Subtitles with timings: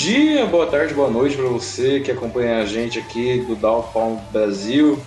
[0.00, 4.98] dia, boa tarde, boa noite para você que acompanha a gente aqui do Downtown Brasil.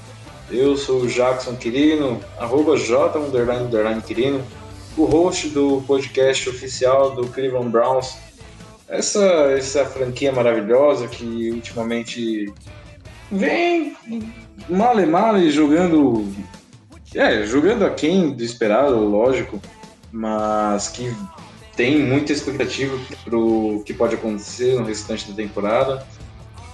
[0.52, 4.45] Eu sou o Jackson Quirino, arroba J underline, underline Quirino,
[4.95, 8.16] o host do podcast oficial do Cleveland Browns.
[8.88, 9.25] Essa,
[9.58, 12.53] essa franquia maravilhosa que ultimamente
[13.31, 13.97] vem
[14.69, 16.31] male male jogando.
[17.16, 19.59] É, jogando aquém do esperado, lógico,
[20.11, 21.11] mas que
[21.75, 26.05] tem muita expectativa para o que pode acontecer no restante da temporada.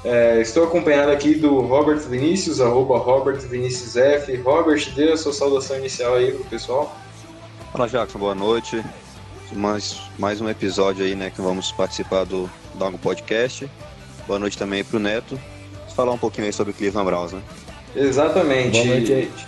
[0.04, 4.36] É, estou acompanhado aqui do Robert Vinícius, arroba Robert Vinícius F.
[4.38, 6.96] Robert, dê a sua saudação inicial aí pro pessoal.
[7.72, 8.84] Fala Jackson, boa noite.
[9.52, 13.70] Mais, mais um episódio aí, né, que vamos participar do Dog Podcast.
[14.28, 15.40] Boa noite também pro Neto.
[15.80, 17.42] Vamos falar um pouquinho aí sobre o Cleveland Browns, né?
[17.96, 18.78] Exatamente.
[18.78, 19.48] Boa noite, gente.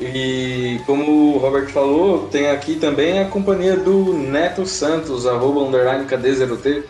[0.00, 6.06] E como o Robert falou, tem aqui também a companhia do Neto Santos, arroba underline
[6.06, 6.84] KD0T.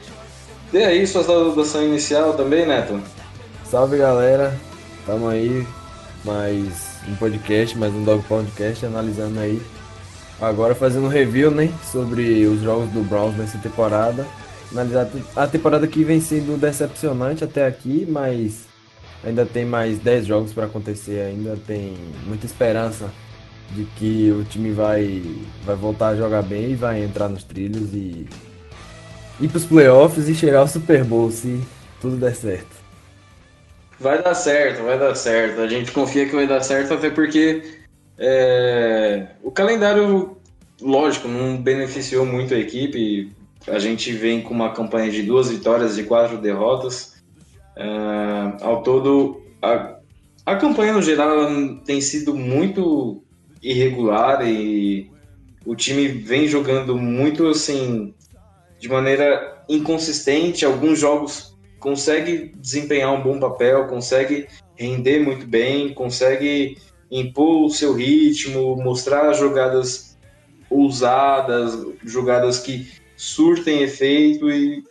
[0.71, 3.01] Dê aí sua saudação inicial também, Neto.
[3.69, 4.57] Salve galera,
[5.05, 5.67] tamo aí,
[6.25, 9.61] mais um podcast, mais um Dog Podcast, analisando aí.
[10.41, 14.25] Agora fazendo um review, né, sobre os jogos do Browns nessa temporada.
[14.71, 18.70] Analisar a temporada que vem sendo decepcionante até aqui, mas
[19.25, 21.95] ainda tem mais 10 jogos para acontecer, ainda tem
[22.27, 23.11] muita esperança
[23.73, 25.23] de que o time vai,
[25.65, 28.27] vai voltar a jogar bem e vai entrar nos trilhos e
[29.41, 31.61] ir pros playoffs e chegar ao Super Bowl se
[32.01, 32.81] tudo der certo.
[33.99, 35.61] Vai dar certo, vai dar certo.
[35.61, 37.63] A gente confia que vai dar certo, até porque
[38.19, 40.37] é, o calendário,
[40.81, 43.31] lógico, não beneficiou muito a equipe.
[43.69, 47.20] A gente vem com uma campanha de duas vitórias e quatro derrotas.
[47.77, 49.97] É, ao todo, a,
[50.45, 51.49] a campanha no geral
[51.85, 53.23] tem sido muito
[53.63, 55.11] irregular e
[55.65, 58.15] o time vem jogando muito assim
[58.79, 60.65] de maneira inconsistente.
[60.65, 66.79] Alguns jogos consegue desempenhar um bom papel, consegue render muito bem, consegue
[67.11, 70.19] impor o seu ritmo, mostrar jogadas
[70.71, 74.83] ousadas, jogadas que surtem efeito e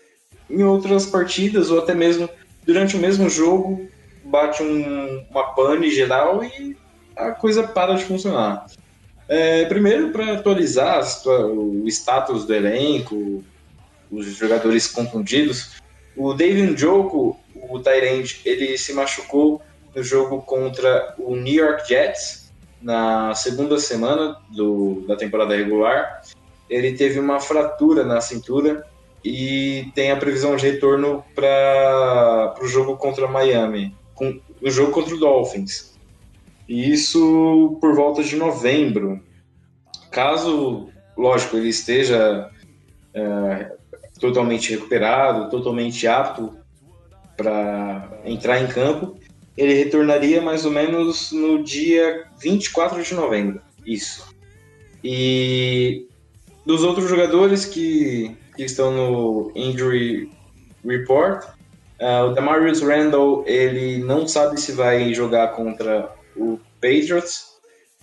[0.50, 2.30] em outras partidas ou até mesmo
[2.70, 3.90] durante o mesmo jogo
[4.24, 6.78] bate um, uma pane geral e
[7.16, 8.68] a coisa para de funcionar.
[9.28, 13.44] É, primeiro, para atualizar o status do elenco,
[14.12, 15.82] os jogadores contundidos,
[16.16, 19.64] o David Njoku, o Tyrande, ele se machucou
[19.96, 26.22] no jogo contra o New York Jets na segunda semana do, da temporada regular.
[26.70, 28.86] Ele teve uma fratura na cintura
[29.24, 35.16] e tem a previsão de retorno para o jogo contra Miami, com, o jogo contra
[35.16, 35.98] o Dolphins.
[36.68, 39.20] E isso por volta de novembro.
[40.12, 42.50] Caso, lógico, ele esteja
[43.14, 43.76] é,
[44.20, 46.58] totalmente recuperado, totalmente apto
[47.36, 49.18] para entrar em campo,
[49.58, 53.62] ele retornaria mais ou menos no dia 24 de novembro.
[53.86, 54.28] Isso.
[55.04, 56.08] E
[56.66, 60.30] dos outros jogadores que, que estão no injury
[60.86, 61.46] report,
[62.02, 67.54] uh, o Demarius Randall ele não sabe se vai jogar contra o Patriots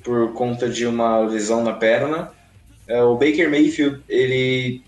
[0.03, 2.33] por conta de uma lesão na perna.
[2.89, 4.83] Uh, o Baker Mayfield ele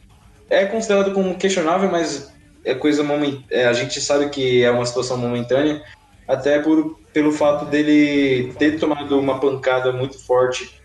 [0.48, 2.32] é considerado como questionável, mas
[2.64, 3.42] é coisa moment...
[3.50, 5.82] é, a gente sabe que é uma situação momentânea,
[6.26, 10.80] até por, pelo fato dele ter tomado uma pancada muito forte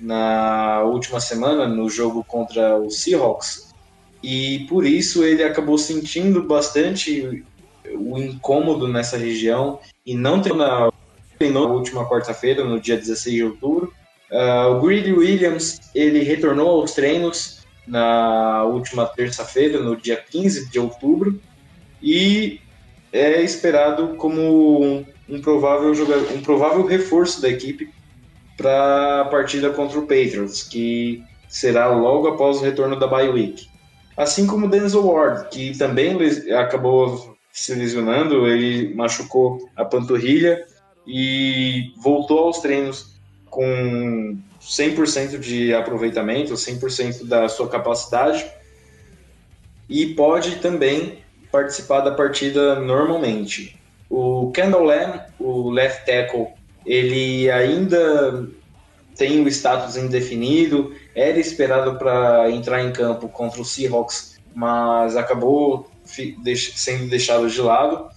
[0.00, 3.71] na última semana no jogo contra o Seahawks
[4.22, 7.44] e por isso ele acabou sentindo bastante
[7.94, 10.92] o incômodo nessa região e não treinou
[11.38, 13.92] treinou na última quarta-feira, no dia 16 de outubro,
[14.32, 20.78] Uh, o Greedy Williams ele retornou aos treinos na última terça-feira, no dia 15 de
[20.78, 21.38] outubro,
[22.02, 22.58] e
[23.12, 27.92] é esperado como um, um provável, jogador, um provável reforço da equipe
[28.56, 33.68] para a partida contra o Patriots, que será logo após o retorno da bye week.
[34.16, 36.16] Assim como Denzel Ward, que também
[36.54, 40.64] acabou se lesionando, ele machucou a panturrilha
[41.06, 43.14] e voltou aos treinos
[43.50, 48.46] com 100% de aproveitamento, 100% da sua capacidade
[49.88, 51.18] e pode também
[51.50, 53.78] participar da partida normalmente.
[54.08, 56.48] O Kendall Lamb, o left tackle,
[56.86, 58.48] ele ainda
[59.22, 65.88] tem o status indefinido, era esperado para entrar em campo contra o Seahawks, mas acabou
[66.04, 68.08] sendo deixado de lado,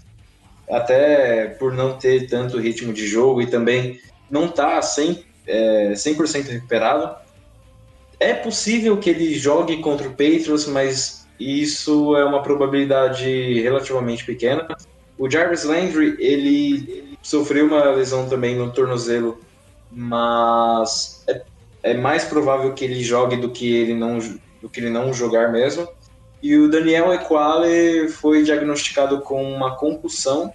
[0.68, 4.00] até por não ter tanto ritmo de jogo e também
[4.32, 7.16] não está 100%, é, 100 recuperado.
[8.20, 14.68] É possível que ele jogue contra o Patriots, mas isso é uma probabilidade relativamente pequena.
[15.20, 19.45] O Jarvis Landry, ele sofreu uma lesão também no tornozelo,
[19.96, 21.42] mas é,
[21.82, 24.20] é mais provável que ele jogue do que ele não,
[24.62, 25.88] do que ele não jogar mesmo.
[26.44, 30.54] E o Daniel Equale foi diagnosticado com uma concussão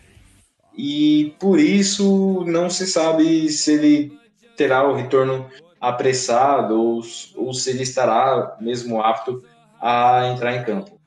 [0.76, 4.19] e por isso não se sabe se ele
[4.56, 5.48] terá o retorno
[5.81, 7.02] apressado ou,
[7.34, 9.43] ou se ele estará mesmo apto
[9.81, 11.00] a entrar em campo.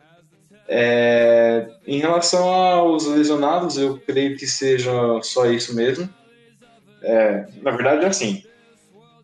[0.68, 4.92] É, em relação aos lesionados, eu creio que seja
[5.22, 6.10] só isso mesmo.
[7.04, 8.44] É, na verdade, assim,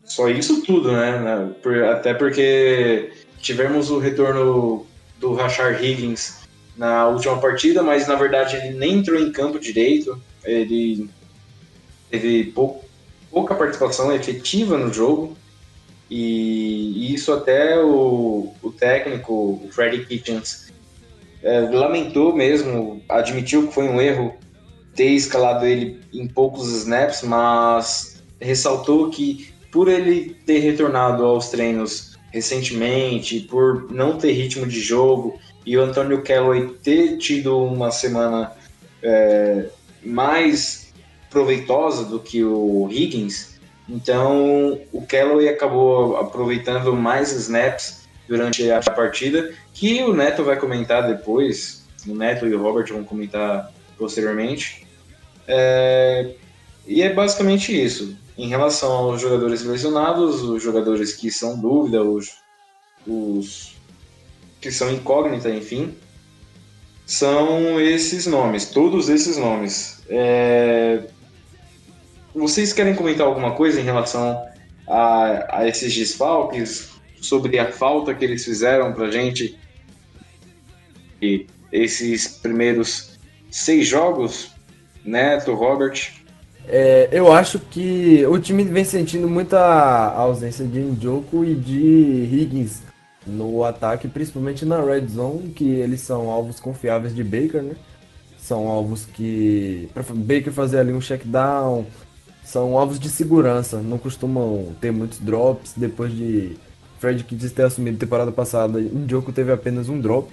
[0.04, 1.52] só isso tudo, né?
[1.92, 4.86] Até porque tivemos o retorno
[5.18, 6.40] do Rashard Higgins
[6.76, 10.20] na última partida, mas na verdade ele nem entrou em campo direito.
[10.44, 11.08] Ele
[12.10, 12.52] teve
[13.30, 15.36] pouca participação efetiva no jogo.
[16.10, 20.72] E isso até o, o técnico, o Freddy Kitchens,
[21.40, 24.34] é, lamentou mesmo, admitiu que foi um erro
[24.94, 32.18] ter escalado ele em poucos snaps, mas ressaltou que por ele ter retornado aos treinos
[32.32, 38.52] recentemente, por não ter ritmo de jogo e o Antônio Callaway ter tido uma semana
[39.02, 39.66] é,
[40.02, 40.92] mais
[41.28, 43.58] proveitosa do que o Higgins,
[43.88, 51.06] então o Callaway acabou aproveitando mais snaps durante a partida, que o Neto vai comentar
[51.06, 54.86] depois, o Neto e o Robert vão comentar posteriormente.
[55.46, 56.32] É,
[56.86, 58.16] e é basicamente isso.
[58.36, 62.30] Em relação aos jogadores lesionados, os jogadores que são dúvida, os,
[63.06, 63.76] os
[64.60, 65.94] que são incógnita, enfim,
[67.04, 70.02] são esses nomes, todos esses nomes.
[70.08, 71.04] É,
[72.34, 74.42] vocês querem comentar alguma coisa em relação
[74.88, 76.88] a, a esses desfalques,
[77.20, 79.58] sobre a falta que eles fizeram para gente
[81.20, 83.09] e esses primeiros
[83.50, 84.52] seis jogos,
[85.04, 86.12] Neto, Robert?
[86.66, 89.58] É, eu acho que o time vem sentindo muita
[90.14, 92.82] ausência de Njoku e de Higgins
[93.26, 97.74] no ataque, principalmente na red zone, que eles são alvos confiáveis de Baker, né?
[98.38, 99.88] São alvos que.
[99.92, 101.86] Para Baker fazer ali um check down,
[102.44, 105.74] são alvos de segurança, não costumam ter muitos drops.
[105.76, 106.56] Depois de
[106.98, 110.32] Fred Kitts ter assumido temporada passada, Njoku teve apenas um drop,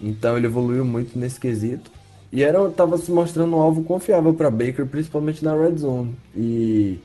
[0.00, 1.90] então ele evoluiu muito nesse quesito.
[2.32, 6.14] E era, tava se mostrando um alvo confiável para Baker, principalmente na red zone.
[6.34, 6.98] E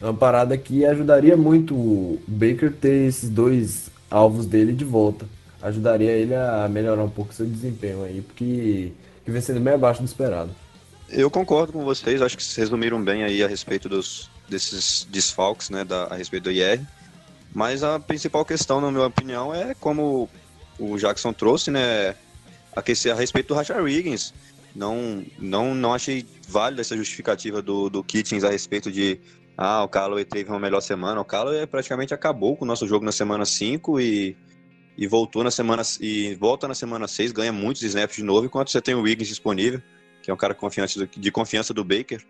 [0.00, 5.26] uma parada que ajudaria muito o Baker ter esses dois alvos dele de volta.
[5.60, 8.92] Ajudaria ele a melhorar um pouco seu desempenho aí, porque
[9.24, 10.50] que vem sendo bem abaixo do esperado.
[11.10, 15.70] Eu concordo com vocês, acho que vocês resumiram bem aí a respeito dos, desses desfalques,
[15.70, 16.80] né, da, a respeito do IR.
[17.52, 20.28] Mas a principal questão, na minha opinião, é como
[20.78, 22.14] o Jackson trouxe, né,
[22.74, 24.32] aquecer a respeito do Rashard Wiggins.
[24.74, 29.20] Não, não, não achei válida essa justificativa do, do Kitchens a respeito de
[29.56, 31.20] ah, o Callaway teve uma melhor semana.
[31.20, 34.36] O Callaway praticamente acabou com o nosso jogo na semana 5 e,
[34.96, 38.70] e voltou na semana e volta na semana 6, ganha muitos snaps de novo, enquanto
[38.70, 39.82] você tem o Wiggins disponível
[40.28, 40.54] que é um cara
[41.16, 42.22] de confiança do Baker.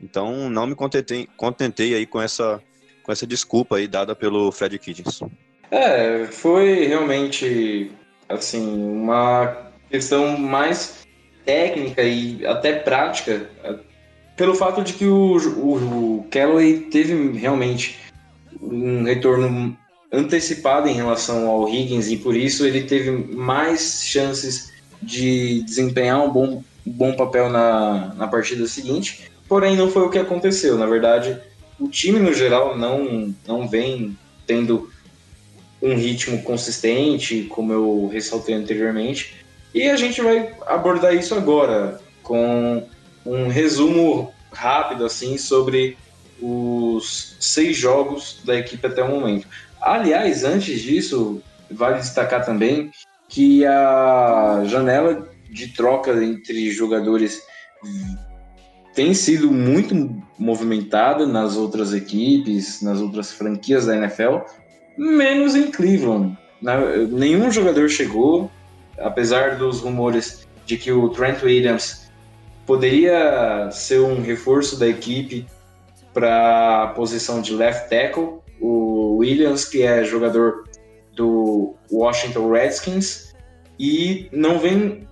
[0.00, 2.58] Então não me contentei, contentei aí com essa,
[3.02, 5.20] com essa desculpa aí dada pelo Fred Kiddings.
[5.70, 7.92] É, foi realmente
[8.30, 11.06] assim uma questão mais
[11.44, 13.48] técnica e até prática,
[14.36, 16.26] pelo fato de que o, o, o
[16.90, 17.96] teve realmente
[18.60, 19.76] um retorno
[20.10, 26.32] antecipado em relação ao Higgins e por isso ele teve mais chances de desempenhar um
[26.32, 30.76] bom bom papel na, na partida seguinte, porém não foi o que aconteceu.
[30.76, 31.38] Na verdade,
[31.78, 34.90] o time no geral não, não vem tendo
[35.80, 39.43] um ritmo consistente, como eu ressaltei anteriormente.
[39.74, 42.86] E a gente vai abordar isso agora com
[43.26, 45.98] um resumo rápido assim sobre
[46.40, 49.48] os seis jogos da equipe até o momento.
[49.80, 52.90] Aliás, antes disso, vale destacar também
[53.28, 57.42] que a janela de troca entre jogadores
[58.94, 64.38] tem sido muito movimentada nas outras equipes, nas outras franquias da NFL,
[64.96, 66.38] menos em Cleveland.
[67.10, 68.50] Nenhum jogador chegou,
[68.98, 72.10] apesar dos rumores de que o Trent Williams
[72.66, 75.46] poderia ser um reforço da equipe
[76.12, 78.38] para a posição de left tackle.
[78.60, 80.64] O Williams, que é jogador
[81.14, 83.34] do Washington Redskins,
[83.78, 85.06] e não vem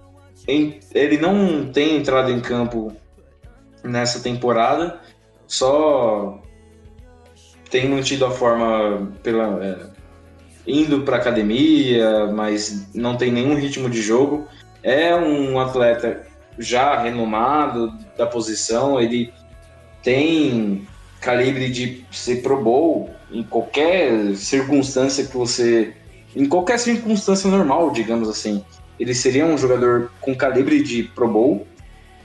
[0.49, 2.93] em, ele não tem entrado em campo
[3.85, 5.01] nessa temporada,
[5.47, 6.41] só
[7.71, 9.91] tem mantido a forma pela é,
[10.66, 14.47] indo para academia, mas não tem nenhum ritmo de jogo.
[14.83, 16.23] É um atleta
[16.59, 19.33] já renomado da posição, ele
[20.02, 20.87] tem
[21.21, 25.95] calibre de ser Pro Bowl em qualquer circunstância que você.
[26.35, 28.64] Em qualquer circunstância normal, digamos assim.
[28.99, 31.66] Ele seria um jogador com calibre de Pro Bowl,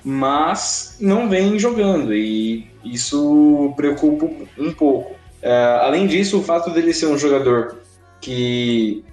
[0.04, 5.16] mas não vem jogando e isso preocupa um pouco.
[5.42, 7.78] É, além disso, o fato dele ser um jogador
[8.22, 9.04] que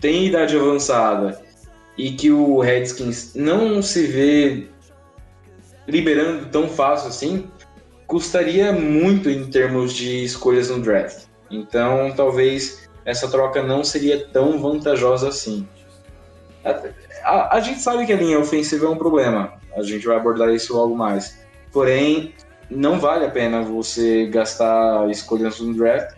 [0.00, 1.40] tem idade avançada
[1.96, 4.66] e que o Redskins não se vê
[5.86, 7.50] liberando tão fácil assim,
[8.06, 11.24] custaria muito em termos de escolhas no draft.
[11.50, 15.68] Então, talvez essa troca não seria tão vantajosa assim.
[16.64, 16.70] A,
[17.22, 20.50] a, a, gente sabe que a linha ofensiva é um problema, a gente vai abordar
[20.50, 21.38] isso logo mais.
[21.72, 22.34] Porém,
[22.70, 26.16] não vale a pena você gastar escolhas no draft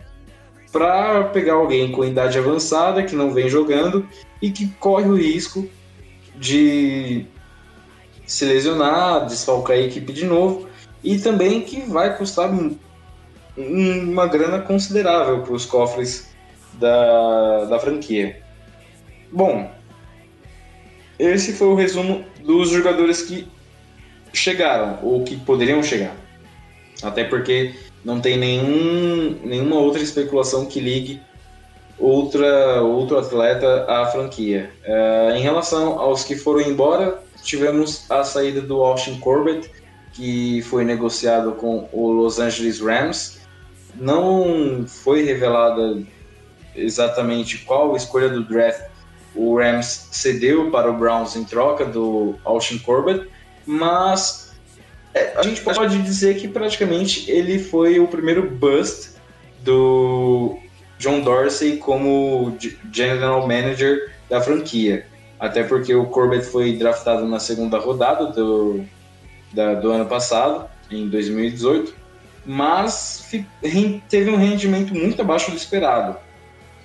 [0.77, 4.07] para pegar alguém com idade avançada que não vem jogando
[4.39, 5.67] e que corre o risco
[6.35, 7.25] de
[8.27, 10.69] se lesionar, desfalcar a equipe de novo
[11.03, 12.51] e também que vai custar
[13.57, 16.29] uma grana considerável para os cofres
[16.73, 18.39] da, da franquia.
[19.31, 19.71] Bom,
[21.17, 23.47] esse foi o resumo dos jogadores que
[24.31, 26.15] chegaram ou que poderiam chegar.
[27.01, 27.73] Até porque
[28.07, 31.21] não tem nenhum, nenhuma outra especulação que ligue
[31.99, 34.71] outra, outro atleta à franquia.
[34.85, 39.69] Uh, em relação aos que foram embora, tivemos a saída do Austin Corbett,
[40.13, 43.39] que foi negociado com o Los Angeles Rams.
[43.93, 46.01] Não foi revelada
[46.77, 48.83] exatamente qual escolha do draft
[49.35, 53.27] o Rams cedeu para o Browns em troca do Austin Corbett,
[53.65, 54.46] mas
[55.17, 59.15] é, a gente pode dizer que praticamente ele foi o primeiro bust
[59.61, 60.57] do
[60.99, 62.55] John Dorsey como
[62.91, 65.05] general manager da franquia.
[65.39, 68.83] Até porque o Corbett foi draftado na segunda rodada do,
[69.53, 71.93] da, do ano passado, em 2018,
[72.45, 73.29] mas
[74.09, 76.17] teve um rendimento muito abaixo do esperado.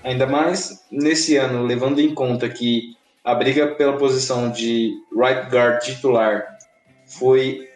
[0.03, 5.81] Ainda mais nesse ano, levando em conta que a briga pela posição de right guard
[5.81, 6.59] titular
[7.07, 7.69] foi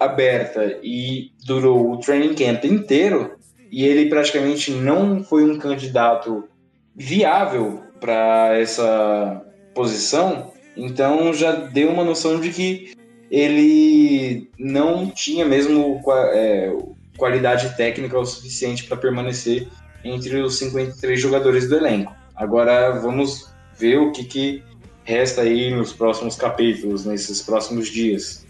[0.00, 3.32] aberta e durou o training camp inteiro,
[3.70, 6.48] e ele praticamente não foi um candidato
[6.96, 12.92] viável para essa posição, então já deu uma noção de que
[13.30, 16.00] ele não tinha mesmo
[16.32, 16.72] é,
[17.16, 19.68] qualidade técnica o suficiente para permanecer
[20.02, 22.12] entre os 53 jogadores do elenco.
[22.34, 24.62] Agora vamos ver o que, que
[25.04, 28.46] resta aí nos próximos capítulos, nesses próximos dias.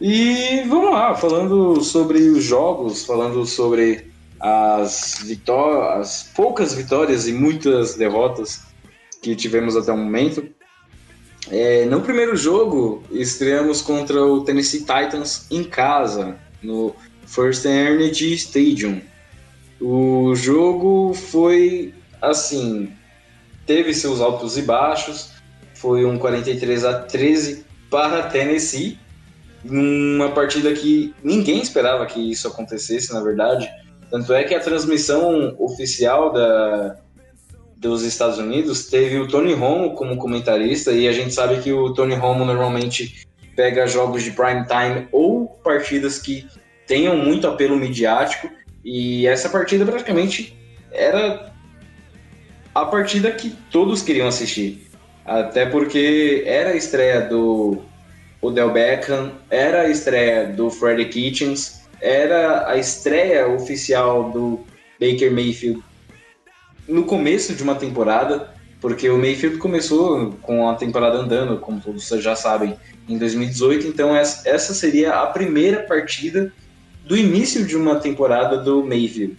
[0.00, 7.32] E vamos lá, falando sobre os jogos, falando sobre as vitórias, as poucas vitórias e
[7.34, 8.62] muitas derrotas
[9.20, 10.48] que tivemos até o momento.
[11.50, 16.94] É, no primeiro jogo, estreamos contra o Tennessee Titans em casa, no
[17.26, 19.02] First Energy Stadium.
[19.78, 21.92] O jogo foi
[22.22, 22.90] assim,
[23.66, 25.30] teve seus altos e baixos,
[25.74, 28.98] foi um 43 a 13 para Tennessee,
[29.64, 33.70] numa partida que ninguém esperava que isso acontecesse, na verdade.
[34.10, 36.96] Tanto é que a transmissão oficial da,
[37.76, 41.94] dos Estados Unidos teve o Tony Romo como comentarista, e a gente sabe que o
[41.94, 46.46] Tony Romo normalmente pega jogos de prime time ou partidas que
[46.86, 48.50] tenham muito apelo midiático
[48.84, 50.56] e essa partida praticamente
[50.90, 51.52] era
[52.74, 54.88] a partida que todos queriam assistir.
[55.24, 57.82] Até porque era a estreia do
[58.42, 64.60] Odell Beckham, era a estreia do Freddie Kitchens, era a estreia oficial do
[64.98, 65.82] Baker Mayfield
[66.88, 72.08] no começo de uma temporada, porque o Mayfield começou com a temporada andando, como todos
[72.08, 72.76] já sabem,
[73.08, 76.52] em 2018, então essa seria a primeira partida
[77.04, 79.36] do início de uma temporada do Mayfield.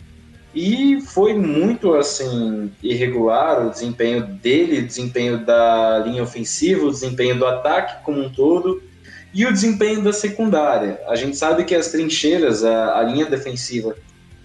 [0.53, 7.39] E foi muito assim irregular o desempenho dele, o desempenho da linha ofensiva, o desempenho
[7.39, 8.83] do ataque como um todo
[9.33, 10.99] e o desempenho da secundária.
[11.07, 13.95] A gente sabe que as trincheiras, a, a linha defensiva,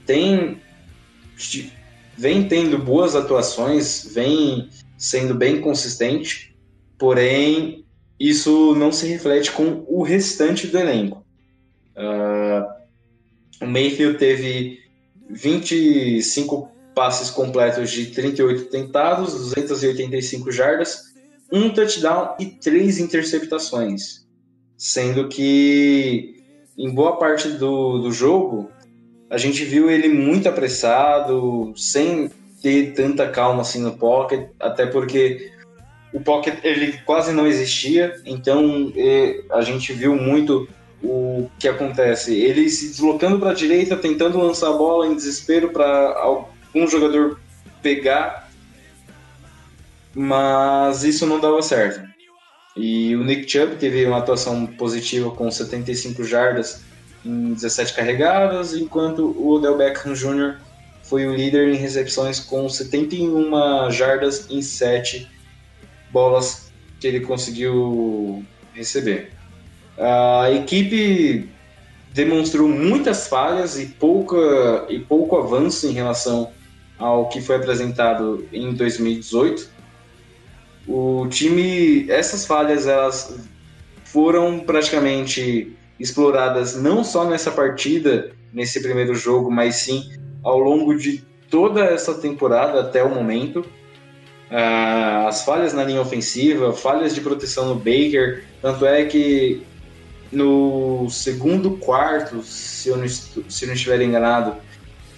[0.04, 0.60] tem
[2.16, 6.56] vem tendo boas atuações, vem sendo bem consistente,
[6.98, 7.84] porém
[8.18, 11.24] isso não se reflete com o restante do elenco.
[11.94, 14.78] Uh, o Mayfield teve
[15.28, 21.14] 25 passes completos de 38 tentados, 285 jardas,
[21.52, 24.25] um touchdown e três interceptações.
[24.76, 26.42] Sendo que
[26.76, 28.71] em boa parte do, do jogo
[29.30, 32.30] a gente viu ele muito apressado, sem
[32.62, 35.52] ter tanta calma assim no pocket, até porque
[36.12, 38.92] o pocket ele quase não existia, então
[39.50, 40.68] a gente viu muito
[41.02, 42.35] o que acontece?
[42.35, 47.38] Ele se deslocando para a direita, tentando lançar a bola em desespero para algum jogador
[47.83, 48.50] pegar,
[50.14, 52.15] mas isso não dava certo.
[52.76, 56.83] E o Nick Chubb teve uma atuação positiva com 75 jardas
[57.25, 60.56] em 17 carregadas, enquanto o Odell Beckham Jr.
[61.02, 65.26] foi o líder em recepções com 71 jardas em 7
[66.12, 69.33] bolas que ele conseguiu receber.
[69.99, 71.49] A equipe
[72.12, 76.50] demonstrou muitas falhas e, pouca, e pouco avanço em relação
[76.99, 79.75] ao que foi apresentado em 2018.
[80.86, 83.36] O time, essas falhas, elas
[84.04, 90.10] foram praticamente exploradas não só nessa partida, nesse primeiro jogo, mas sim
[90.42, 93.60] ao longo de toda essa temporada até o momento.
[94.48, 99.62] Uh, as falhas na linha ofensiva, falhas de proteção no Baker, tanto é que
[100.30, 104.56] no segundo quarto, se eu não, se eu não estiver enganado,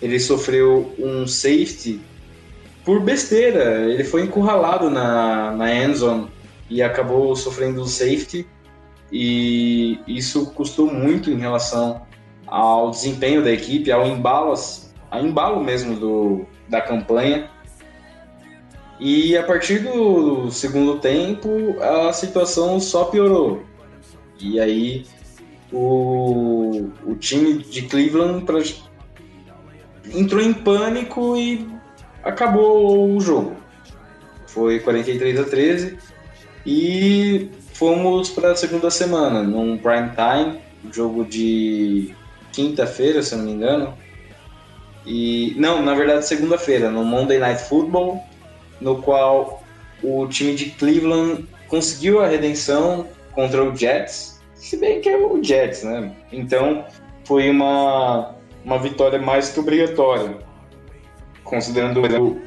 [0.01, 2.01] ele sofreu um safety
[2.89, 3.85] por besteira.
[3.85, 6.27] Ele foi encurralado na, na endzone
[6.71, 8.47] e acabou sofrendo um safety.
[9.13, 12.01] E isso custou muito em relação
[12.47, 14.55] ao desempenho da equipe, ao embalo,
[15.11, 17.51] ao embalo mesmo do, da campanha.
[18.99, 23.65] E a partir do segundo tempo, a situação só piorou.
[24.41, 25.05] E aí
[25.71, 28.61] o, o time de Cleveland pra,
[30.11, 31.78] entrou em pânico e
[32.23, 33.57] acabou o jogo.
[34.47, 35.99] Foi 43 a 13
[36.67, 40.61] e fomos para a segunda semana, num prime time,
[40.93, 42.15] jogo de
[42.53, 43.97] quinta-feira, se não me engano.
[45.07, 48.23] E não, na verdade, segunda-feira, no Monday Night Football,
[48.81, 49.63] no qual
[50.03, 55.43] o time de Cleveland conseguiu a redenção contra o Jets, se bem que é o
[55.43, 56.13] Jets, né?
[56.33, 56.85] Então
[57.25, 60.39] foi uma, uma vitória mais que obrigatória,
[61.49, 62.41] considerando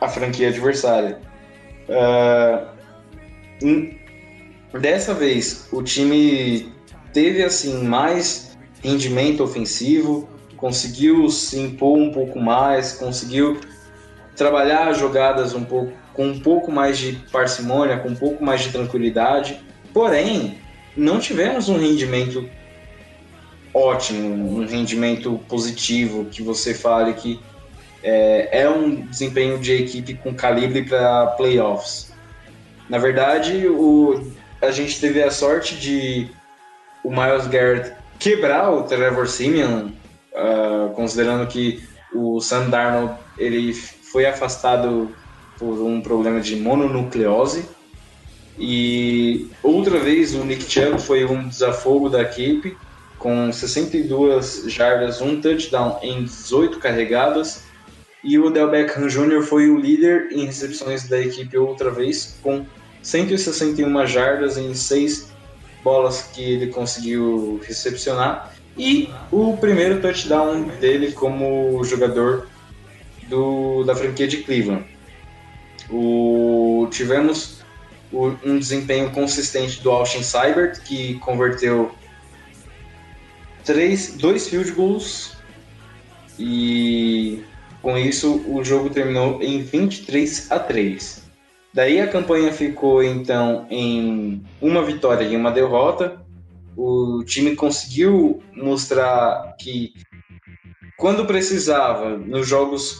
[0.00, 1.18] a franquia adversária.
[1.88, 2.66] Uh,
[4.78, 6.72] dessa vez o time
[7.12, 13.60] teve assim mais rendimento ofensivo, conseguiu se impor um pouco mais, conseguiu
[14.36, 18.70] trabalhar jogadas um pouco com um pouco mais de parcimônia, com um pouco mais de
[18.70, 19.58] tranquilidade
[19.92, 20.58] Porém,
[20.96, 22.48] não tivemos um rendimento
[23.74, 27.40] ótimo, um rendimento positivo que você fale que
[28.02, 32.12] é, é um desempenho de equipe com calibre para playoffs.
[32.88, 36.28] Na verdade, o, a gente teve a sorte de
[37.04, 39.88] o Miles Garrett quebrar o Trevor Simeon,
[40.32, 41.82] uh, considerando que
[42.14, 45.10] o Sam Darnold ele foi afastado
[45.58, 47.64] por um problema de mononucleose
[48.58, 52.76] e outra vez o Nick Chubb foi um desafogo da equipe,
[53.18, 57.64] com 62 jardas, um touchdown em 18 carregadas.
[58.24, 59.42] E o Del Beckham Jr.
[59.42, 62.64] foi o líder em recepções da equipe outra vez, com
[63.02, 65.32] 161 jardas em 6
[65.82, 68.54] bolas que ele conseguiu recepcionar.
[68.78, 72.48] E o primeiro touchdown dele como jogador
[73.28, 74.84] do, da franquia de Cleveland.
[75.90, 77.62] O, tivemos
[78.12, 81.92] um desempenho consistente do Austin Seibert, que converteu
[83.64, 85.32] três, dois field goals
[86.38, 87.42] e
[87.82, 91.22] com isso o jogo terminou em 23 a 3.
[91.74, 96.20] Daí a campanha ficou então em uma vitória e uma derrota.
[96.76, 99.92] o time conseguiu mostrar que
[100.96, 102.96] quando precisava, nos jogos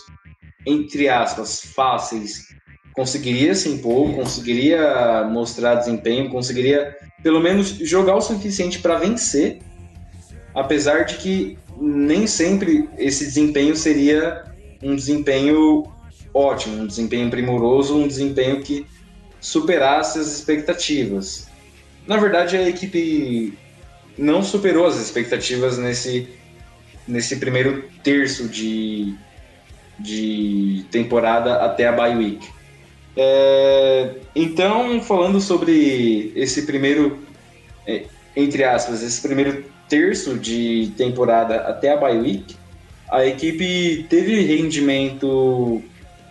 [0.67, 2.49] entre aspas fáceis,
[2.93, 9.61] conseguiria se impor, conseguiria mostrar desempenho, conseguiria pelo menos jogar o suficiente para vencer,
[10.55, 14.52] apesar de que nem sempre esse desempenho seria
[14.83, 15.85] um desempenho
[16.35, 18.87] ótimo, um desempenho primoroso, um desempenho que
[19.41, 21.49] superasse as expectativas.
[22.07, 23.57] Na verdade, a equipe
[24.17, 26.29] não superou as expectativas nesse,
[27.07, 29.15] nesse primeiro terço de,
[29.99, 32.49] de temporada até a bye week.
[33.17, 37.19] É, então, falando sobre esse primeiro,
[37.87, 42.57] é, entre aspas, esse primeiro terço de temporada até a bye week,
[43.13, 45.83] a equipe teve rendimento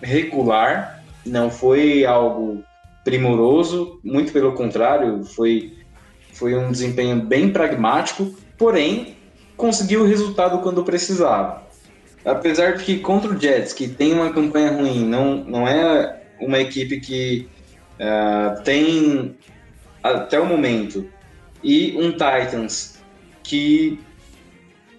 [0.01, 2.63] regular, não foi algo
[3.03, 5.77] primoroso, muito pelo contrário, foi,
[6.33, 9.15] foi um desempenho bem pragmático, porém
[9.55, 11.61] conseguiu o resultado quando precisava.
[12.25, 16.59] Apesar de que contra o Jets, que tem uma campanha ruim, não, não é uma
[16.59, 17.47] equipe que
[17.99, 19.35] uh, tem
[20.01, 21.07] até o momento
[21.63, 22.99] e um Titans
[23.43, 23.99] que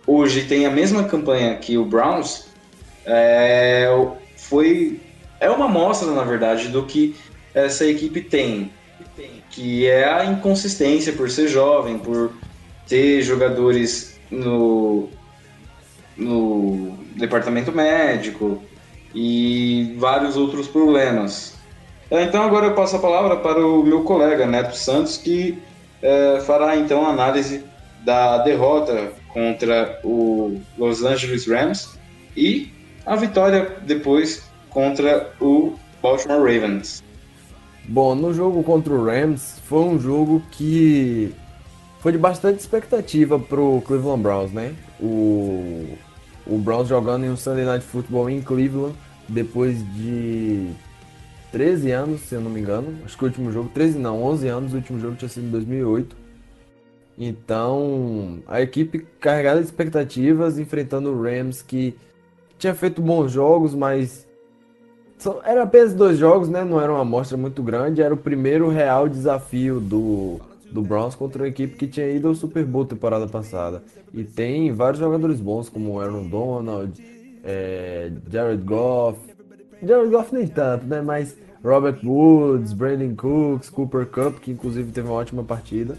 [0.06, 2.48] hoje tem a mesma campanha que o Browns
[3.04, 3.88] é,
[4.36, 5.00] foi
[5.40, 7.16] é uma amostra na verdade do que
[7.54, 8.70] essa equipe tem
[9.50, 12.32] que é a inconsistência por ser jovem por
[12.86, 15.08] ter jogadores no
[16.16, 18.62] no departamento médico
[19.14, 21.54] e vários outros problemas.
[22.10, 25.58] É, então agora eu passo a palavra para o meu colega Neto Santos, que
[26.02, 27.64] é, fará então a análise
[28.04, 31.98] da derrota contra o Los Angeles Rams
[32.36, 32.70] e
[33.06, 37.02] a vitória depois contra o Baltimore Ravens.
[37.88, 41.34] Bom, no jogo contra o Rams foi um jogo que
[42.00, 44.74] foi de bastante expectativa para o Cleveland Browns, né?
[45.00, 45.96] O
[46.46, 48.94] o Browns jogando em um Sunday Night Football em Cleveland
[49.28, 50.70] depois de
[51.52, 52.98] 13 anos, se eu não me engano.
[53.04, 55.50] Acho que o último jogo, 13 não, 11 anos, o último jogo tinha sido em
[55.50, 56.16] 2008.
[57.18, 61.94] Então, a equipe carregada de expectativas, enfrentando o Rams que
[62.58, 64.26] tinha feito bons jogos, mas
[65.44, 66.64] era apenas dois jogos, né?
[66.64, 70.40] Não era uma amostra muito grande, era o primeiro real desafio do
[70.72, 73.82] do Browns contra uma equipe que tinha ido ao Super Bowl temporada passada.
[74.12, 76.92] E tem vários jogadores bons, como Aaron Donald,
[77.44, 79.18] é, Jared Goff.
[79.82, 81.02] Jared Goff nem tanto, né?
[81.02, 85.96] Mas Robert Woods, Brandon Cooks, Cooper Cup, que inclusive teve uma ótima partida.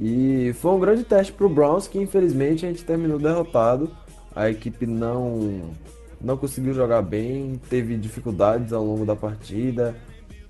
[0.00, 3.90] E foi um grande teste para o Browns, que infelizmente a gente terminou derrotado.
[4.34, 5.70] A equipe não,
[6.20, 9.96] não conseguiu jogar bem, teve dificuldades ao longo da partida.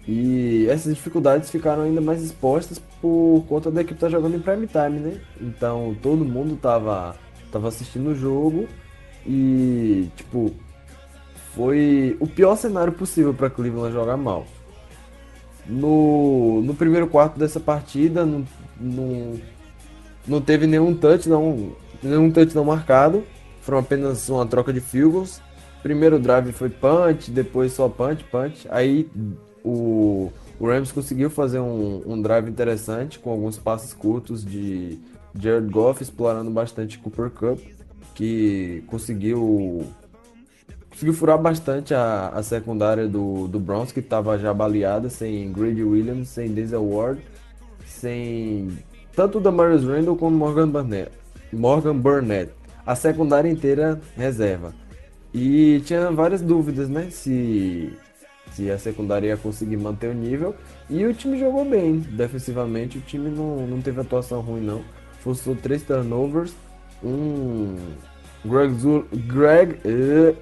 [0.08, 4.40] E essas dificuldades ficaram ainda mais expostas por conta da equipe estar tá jogando em
[4.40, 5.20] prime time, né?
[5.40, 7.16] Então todo mundo tava,
[7.50, 8.68] tava assistindo o jogo
[9.26, 10.52] e, tipo,
[11.54, 14.46] foi o pior cenário possível para Cleveland jogar mal.
[15.66, 18.24] No, no primeiro quarto dessa partida,
[18.80, 19.40] não,
[20.26, 23.24] não teve nenhum touchdown, nenhum touchdown marcado,
[23.60, 25.40] foram apenas uma troca de field goals.
[25.82, 28.66] Primeiro drive foi punch, depois só punch, punch.
[28.70, 29.08] Aí
[29.64, 34.98] o, o Rams conseguiu fazer um, um drive interessante com alguns passes curtos de
[35.38, 37.60] Jared Goff explorando bastante Cooper Cup,
[38.14, 39.84] que conseguiu
[40.90, 45.82] conseguiu furar bastante a, a secundária do, do Browns, que estava já baleada, sem Grady
[45.82, 47.20] Williams, sem Denzel Ward,
[47.96, 48.78] sem
[49.14, 51.10] tanto da Marius Randall como Morgan Burnett.
[51.52, 52.52] Morgan Burnett.
[52.84, 54.74] A secundária inteira reserva.
[55.34, 57.08] E tinha várias dúvidas, né?
[57.10, 57.92] Se
[58.52, 60.54] se a secundária ia conseguir manter o nível.
[60.88, 61.98] E o time jogou bem.
[61.98, 64.82] Defensivamente, o time não, não teve atuação ruim, não.
[65.20, 66.54] Forçou três turnovers.
[67.02, 67.76] Um.
[68.44, 68.74] Greg.
[68.78, 70.36] Zur, Greg uh,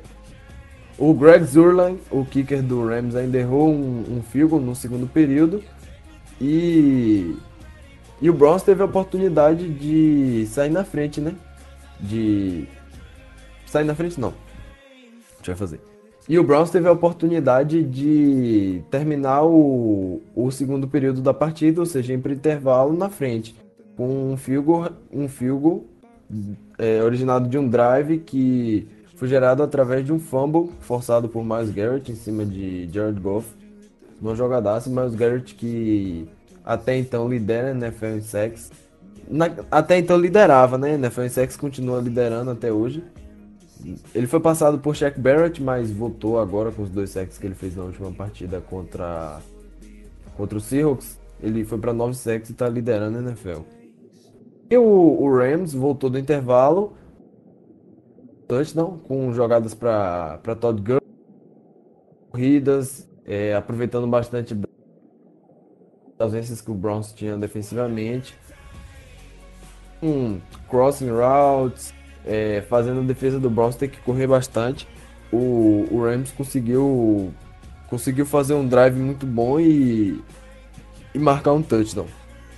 [0.96, 5.62] o Greg Zurline, o kicker do Rams, ainda errou um, um field no segundo período.
[6.40, 7.36] E.
[8.20, 11.34] E o Browns teve a oportunidade de sair na frente, né?
[12.00, 12.66] De.
[13.66, 14.32] Sair na frente, não.
[15.38, 15.80] Deixa eu fazer
[16.28, 21.86] e o Browns teve a oportunidade de terminar o, o segundo período da partida, ou
[21.86, 23.54] seja, em intervalo na frente,
[23.96, 25.84] com um field um
[26.78, 31.70] é, originado de um drive que foi gerado através de um fumble forçado por Miles
[31.70, 33.46] Garrett em cima de Jared Goff.
[34.20, 36.28] Uma jogadaça, Miles Garrett que
[36.64, 38.72] até então lidera a NFL em sacks.
[39.28, 40.94] Na, até então liderava, né?
[40.94, 43.02] NFL em sacks continua liderando até hoje.
[44.14, 47.54] Ele foi passado por Shaq Barrett, mas voltou agora com os dois sacks que ele
[47.54, 49.40] fez na última partida contra,
[50.36, 51.18] contra o Seahawks.
[51.42, 53.60] Ele foi para 9 sacks e está liderando a NFL.
[54.70, 56.94] E o, o Rams voltou do intervalo,
[58.48, 61.02] touchdown, com jogadas para Todd Gurley,
[62.30, 64.66] corridas, é, aproveitando bastante das
[66.18, 68.34] ausências que o Browns tinha defensivamente.
[70.02, 74.86] Um, crossing routes, é, fazendo a defesa do Browns ter que correr bastante.
[75.32, 77.32] O, o Rams conseguiu
[77.88, 80.20] conseguiu fazer um drive muito bom e,
[81.14, 82.06] e marcar um touchdown.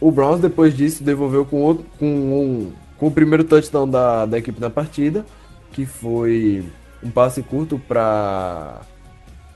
[0.00, 4.38] O Browns depois disso devolveu com, outro, com, um, com o primeiro touchdown da, da
[4.38, 5.24] equipe na partida,
[5.72, 6.64] que foi
[7.02, 8.81] um passe curto para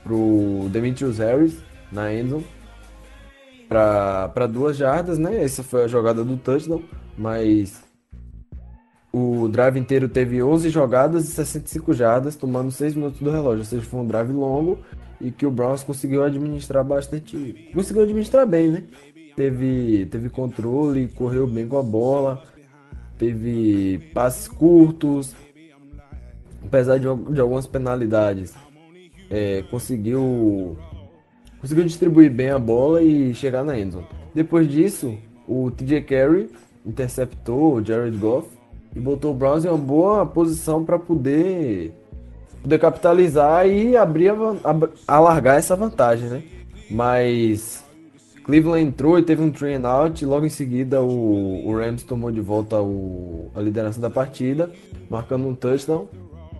[0.09, 1.57] o Demetrius Harris
[1.91, 2.45] na endzone
[3.71, 5.41] para duas jardas, né?
[5.41, 6.83] Essa foi a jogada do touchdown,
[7.17, 7.81] mas
[9.13, 13.59] o drive inteiro teve 11 jogadas e 65 jardas, tomando 6 minutos do relógio.
[13.59, 14.79] Ou seja, foi um drive longo
[15.21, 17.69] e que o Browns conseguiu administrar bastante.
[17.73, 18.83] Conseguiu administrar bem, né?
[19.37, 22.43] Teve, teve controle, correu bem com a bola,
[23.17, 25.33] teve passes curtos,
[26.61, 28.53] apesar de, de algumas penalidades.
[29.31, 30.77] É, conseguiu
[31.61, 34.07] conseguiu distribuir bem a bola e chegar na endzone.
[34.33, 35.17] Depois disso,
[35.47, 36.49] o TJ Carey
[36.85, 38.47] interceptou o Jared Goff
[38.95, 41.93] e botou o Browns em uma boa posição para poder,
[42.61, 44.35] poder capitalizar e abrir a,
[45.07, 46.43] alargar essa vantagem, né?
[46.89, 47.85] Mas
[48.43, 52.31] Cleveland entrou e teve um train out e logo em seguida o, o Rams tomou
[52.31, 54.71] de volta o, a liderança da partida,
[55.09, 56.07] marcando um touchdown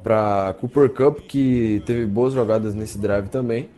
[0.04, 3.70] para Cooper Cup, que teve boas jogadas nesse drive também.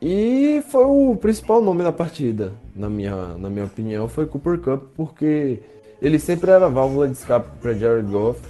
[0.00, 4.82] E foi o principal nome da partida, na minha, na minha opinião, foi Cooper Cup,
[4.96, 5.60] porque
[6.00, 8.40] ele sempre era válvula de escape para Jared Goff,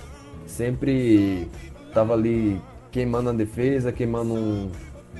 [0.46, 1.46] sempre
[1.88, 2.58] estava ali
[2.90, 4.70] queimando a defesa, queimando um,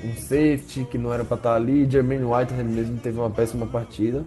[0.02, 1.88] um safety que não era para estar tá ali.
[1.90, 4.24] Jermaine Whitehead mesmo teve uma péssima partida.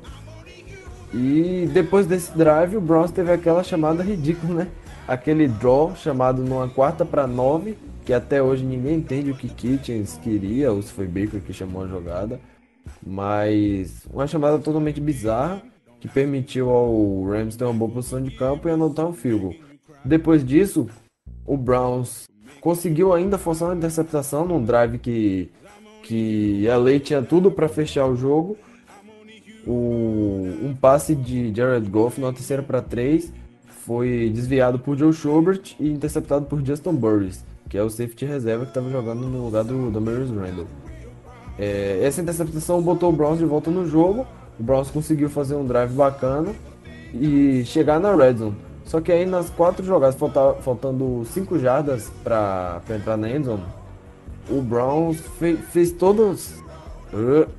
[1.13, 4.67] E depois desse drive, o Browns teve aquela chamada ridícula, né?
[5.08, 10.18] Aquele draw chamado numa quarta para nove, que até hoje ninguém entende o que Kitchens
[10.18, 12.39] queria, ou se foi Baker que chamou a jogada.
[13.06, 15.62] Mas uma chamada totalmente bizarra
[16.00, 19.60] que permitiu ao Rams ter uma boa posição de campo e anotar um field.
[20.04, 20.88] Depois disso,
[21.46, 22.28] o Browns
[22.60, 25.52] conseguiu ainda forçar uma interceptação num drive que,
[26.02, 28.58] que a Lei tinha tudo para fechar o jogo.
[29.68, 33.32] O, um passe de Jared Goff na terceira para três
[33.86, 38.65] foi desviado por Joe Schobert e interceptado por Justin Burris, que é o safety reserva
[38.65, 40.67] que estava jogando no lugar do Damaris Randall.
[41.58, 44.28] É, essa interceptação botou o Browns de volta no jogo
[44.60, 46.54] o Browns conseguiu fazer um drive bacana
[47.13, 48.56] e chegar na red zone.
[48.86, 50.15] Só que aí nas quatro jogadas,
[50.62, 53.63] faltando cinco jardas para entrar na end zone,
[54.50, 56.54] o Browns fez, fez todos.
[57.13, 57.50] Uh,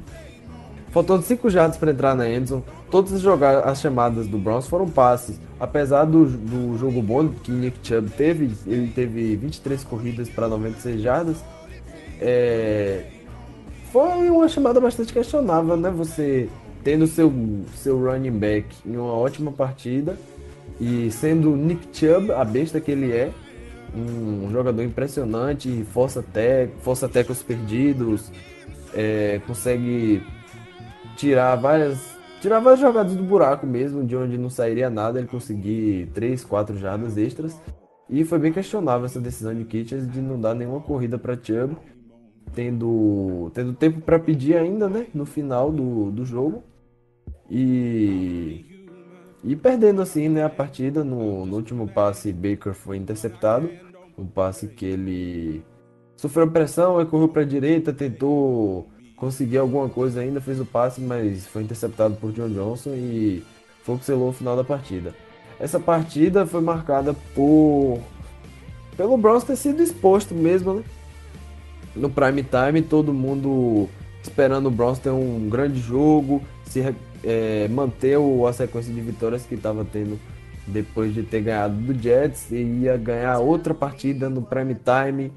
[0.90, 4.66] faltando cinco jardas para entrar na end zone, todas as, jogadas, as chamadas do Browns
[4.66, 5.40] foram passes.
[5.58, 11.00] Apesar do, do jogo bom que Nick Chubb teve, ele teve 23 corridas para 96
[11.00, 11.44] jardas.
[12.20, 13.04] É,
[13.92, 15.90] foi uma chamada bastante questionável, né?
[15.90, 16.48] Você
[16.84, 17.32] tendo seu,
[17.74, 20.16] seu running back em uma ótima partida
[20.80, 23.32] e sendo Nick Chubb, a besta que ele é,
[23.94, 28.30] um jogador impressionante, força, tec, força tecos perdidos,
[28.94, 30.22] é, consegue
[31.16, 32.15] tirar várias
[32.46, 36.78] tirar várias jogadas do buraco mesmo, de onde não sairia nada, ele conseguir 3, 4
[36.78, 37.60] jardas extras.
[38.08, 41.76] E foi bem questionável essa decisão de Kitchens de não dar nenhuma corrida para Chubb,
[42.54, 46.62] tendo, tendo tempo para pedir ainda, né, no final do, do jogo.
[47.50, 48.86] E,
[49.42, 53.68] e perdendo assim né, a partida no, no último passe, Baker foi interceptado.
[54.16, 55.64] Um passe que ele
[56.14, 61.00] sofreu pressão, aí correu para a direita, tentou conseguir alguma coisa ainda, fez o passe,
[61.00, 63.42] mas foi interceptado por John Johnson e
[63.82, 65.14] foi o que selou o final da partida.
[65.58, 67.98] Essa partida foi marcada por
[68.96, 70.84] pelo Browns ter sido exposto mesmo, né?
[71.94, 73.88] No prime time, todo mundo
[74.22, 76.82] esperando o Browns ter um grande jogo, se
[77.24, 80.18] é, manter a sequência de vitórias que estava tendo
[80.66, 85.32] depois de ter ganhado do Jets e ia ganhar outra partida no prime time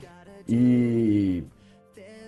[0.48, 1.44] e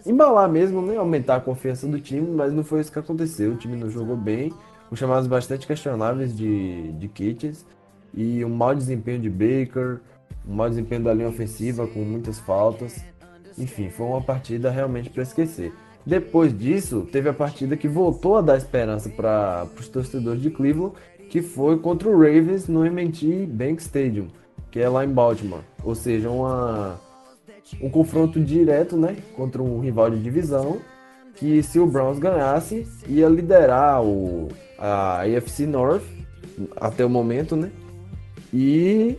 [0.05, 0.97] embalar mesmo, né?
[0.97, 3.51] Aumentar a confiança do time, mas não foi isso que aconteceu.
[3.51, 4.53] O time não jogou bem,
[4.89, 7.65] com chamados bastante questionáveis de, de Kitchens
[8.13, 9.99] e um mau desempenho de Baker,
[10.47, 13.03] um mau desempenho da linha ofensiva com muitas faltas.
[13.57, 15.73] Enfim, foi uma partida realmente para esquecer.
[16.05, 20.93] Depois disso, teve a partida que voltou a dar esperança para os torcedores de Cleveland,
[21.29, 24.27] que foi contra o Ravens no M&T Bank Stadium,
[24.71, 25.61] que é lá em Baltimore.
[25.83, 26.99] Ou seja, uma,
[27.81, 30.79] um confronto direto né, contra um rival de divisão,
[31.35, 36.03] que se o Browns ganhasse, ia liderar o, a AFC North
[36.75, 37.71] até o momento, né?
[38.53, 39.17] E,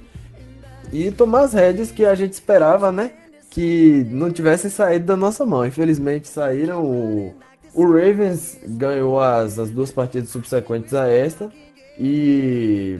[0.93, 3.13] e tomar as rédeas que a gente esperava, né?
[3.51, 5.67] Que não tivessem saído da nossa mão.
[5.67, 6.85] Infelizmente saíram.
[6.85, 7.35] O,
[7.75, 11.51] o Ravens ganhou as, as duas partidas subsequentes a esta
[11.99, 12.99] e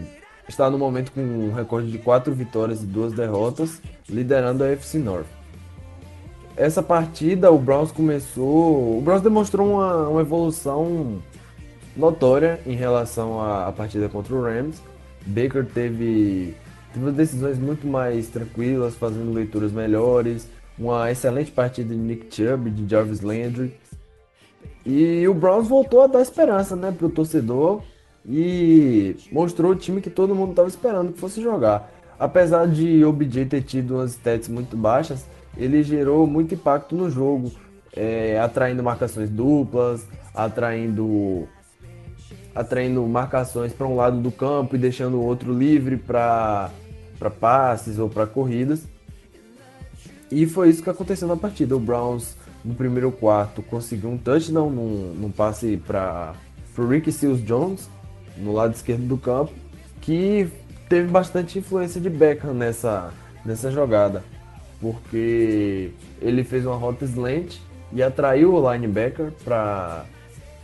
[0.49, 3.81] está no momento com um recorde de quatro vitórias e duas derrotas,
[4.13, 5.27] liderando a FC North.
[6.57, 8.99] Essa partida, o Browns começou.
[8.99, 11.23] O Browns demonstrou uma, uma evolução
[11.97, 14.81] notória em relação à, à, partida contra o Rams.
[15.25, 16.55] Baker teve,
[16.93, 20.49] teve decisões muito mais tranquilas, fazendo leituras melhores.
[20.79, 23.75] Uma excelente partida de Nick Chubb, de Jarvis Landry.
[24.85, 27.83] E o Browns voltou a dar esperança né, para o torcedor
[28.29, 31.91] e mostrou o time que todo mundo estava esperando que fosse jogar.
[32.23, 37.51] Apesar de OBJ ter tido umas stats muito baixas, ele gerou muito impacto no jogo,
[37.97, 41.49] é, atraindo marcações duplas, atraindo
[42.55, 46.71] atraindo marcações para um lado do campo e deixando o outro livre para
[47.41, 48.87] passes ou para corridas.
[50.31, 51.75] E foi isso que aconteceu na partida.
[51.75, 56.35] O Browns, no primeiro quarto, conseguiu um touchdown num, num passe para
[56.79, 57.91] o Rick Seals Jones,
[58.37, 59.53] no lado esquerdo do campo,
[60.01, 60.49] que
[60.93, 63.15] teve bastante influência de Beckham nessa,
[63.47, 64.23] nessa jogada,
[64.79, 67.57] porque ele fez uma rota slant
[67.95, 70.05] e atraiu o linebacker para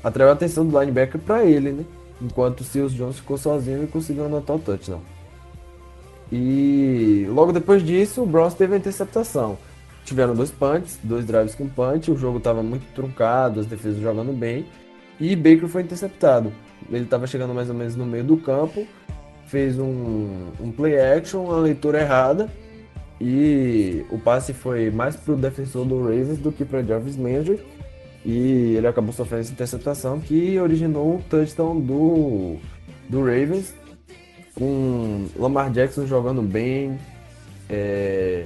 [0.04, 1.84] atraiu a atenção do linebacker para ele, né?
[2.20, 5.00] Enquanto o Seals Jones ficou sozinho e conseguiu anotar o touchdown.
[6.30, 9.56] E logo depois disso, o Browns teve a interceptação.
[10.04, 14.34] Tiveram dois punts, dois drives com punch, o jogo estava muito truncado, as defesas jogando
[14.34, 14.66] bem,
[15.18, 16.52] e Baker foi interceptado.
[16.90, 18.86] Ele estava chegando mais ou menos no meio do campo,
[19.48, 22.48] fez um, um play action, a leitura errada,
[23.20, 27.60] e o passe foi mais para o defensor do Ravens do que para Jarvis Landry,
[28.24, 32.56] e ele acabou sofrendo essa interceptação que originou um touchdown do,
[33.08, 33.74] do Ravens,
[34.54, 36.98] com Lamar Jackson jogando bem,
[37.68, 38.44] é,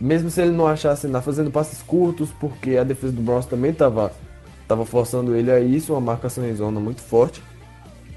[0.00, 3.70] mesmo se ele não achasse nada, fazendo passes curtos, porque a defesa do Browns também
[3.70, 4.12] estava
[4.66, 7.42] tava forçando ele a isso, uma marcação em zona muito forte.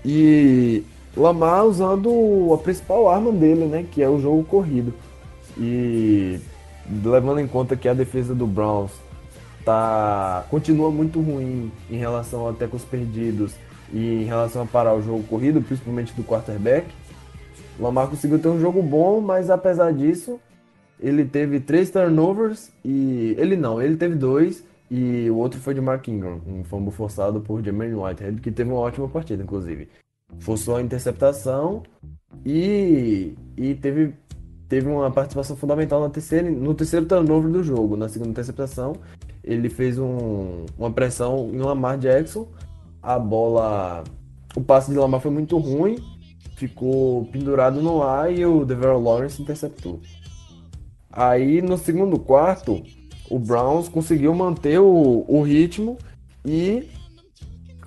[0.03, 0.83] E
[1.15, 4.93] Lamar usando a principal arma dele, né, que é o jogo corrido.
[5.57, 6.39] E
[7.03, 8.91] levando em conta que a defesa do Browns
[9.65, 13.53] tá continua muito ruim em relação a tecos perdidos
[13.93, 16.87] e em relação a parar o jogo corrido, principalmente do quarterback.
[17.79, 20.39] Lamar conseguiu ter um jogo bom, mas apesar disso,
[20.99, 25.81] ele teve três turnovers e ele não, ele teve dois e o outro foi de
[25.81, 29.87] Mark Ingram, um fumble forçado por Jermaine Whitehead, que teve uma ótima partida, inclusive.
[30.39, 31.83] Forçou a interceptação
[32.45, 34.15] e, e teve,
[34.67, 38.95] teve uma participação fundamental na terceira, no terceiro turnover do jogo, na segunda interceptação
[39.43, 42.47] ele fez um, uma pressão em Lamar Jackson.
[43.01, 44.03] A bola.
[44.55, 45.97] O passe de Lamar foi muito ruim.
[46.55, 49.99] Ficou pendurado no ar e o Dever Lawrence interceptou.
[51.11, 52.83] Aí no segundo quarto,
[53.29, 55.97] o Browns conseguiu manter o, o ritmo
[56.45, 56.87] e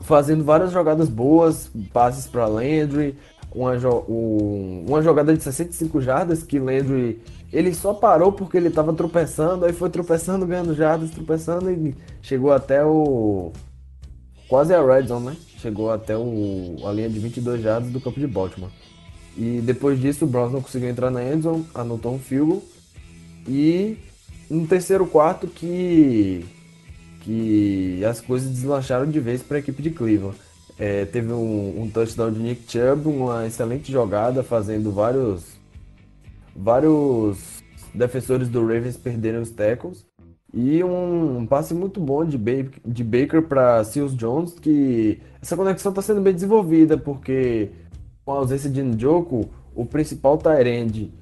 [0.04, 3.16] fazendo várias jogadas boas, passes para Landry,
[3.54, 3.72] uma,
[4.08, 7.20] um, uma jogada de 65 jardas que Landry
[7.52, 12.52] ele só parou porque ele estava tropeçando, aí foi tropeçando, ganhando jardas, tropeçando e chegou
[12.52, 13.52] até o.
[14.48, 15.36] Quase a red zone, né?
[15.58, 16.76] Chegou até o...
[16.84, 18.70] a linha de 22 jardas do campo de Baltimore.
[19.36, 22.62] E depois disso, o Browns não conseguiu entrar na endzone, anotou um field goal.
[23.48, 23.98] E
[24.50, 26.44] no terceiro quarto que,
[27.24, 30.36] que as coisas deslancharam de vez para a equipe de Cleveland.
[30.78, 35.54] É, teve um, um touchdown de Nick Chubb, uma excelente jogada, fazendo vários
[36.54, 37.62] vários
[37.94, 40.04] defensores do Ravens perderam os tackles.
[40.52, 42.52] E um, um passe muito bom de, ba
[42.86, 47.70] de Baker para Seals Jones, que essa conexão está sendo bem desenvolvida, porque
[48.24, 51.12] com a ausência de Njoku, o principal Tyrande,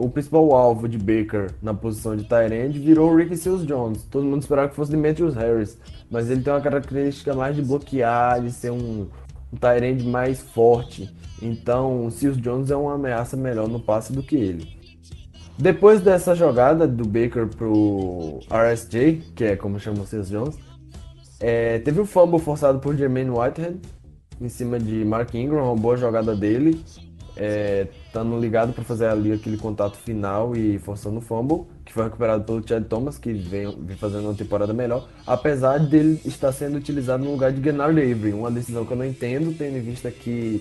[0.00, 4.02] o principal alvo de Baker na posição de Tyrande virou o Ricky Seals Jones.
[4.04, 5.76] Todo mundo esperava que fosse Demetrius Harris,
[6.10, 9.08] mas ele tem uma característica mais de bloquear, de ser um,
[9.52, 11.14] um Tyrande mais forte.
[11.42, 14.80] Então, o Seals Jones é uma ameaça melhor no passe do que ele.
[15.58, 20.58] Depois dessa jogada do Baker pro RSJ, que é como chama o Seals Jones,
[21.38, 23.78] é, teve o um fumble forçado por Jermaine Whitehead
[24.40, 26.82] em cima de Mark Ingram, uma boa jogada dele,
[27.42, 32.04] é, estando ligado para fazer ali aquele contato final e forçando o fumble, que foi
[32.04, 36.76] recuperado pelo Chad Thomas, que vem, vem fazendo uma temporada melhor, apesar dele estar sendo
[36.76, 40.10] utilizado no lugar de Gennard Avery, uma decisão que eu não entendo, tendo em vista
[40.10, 40.60] que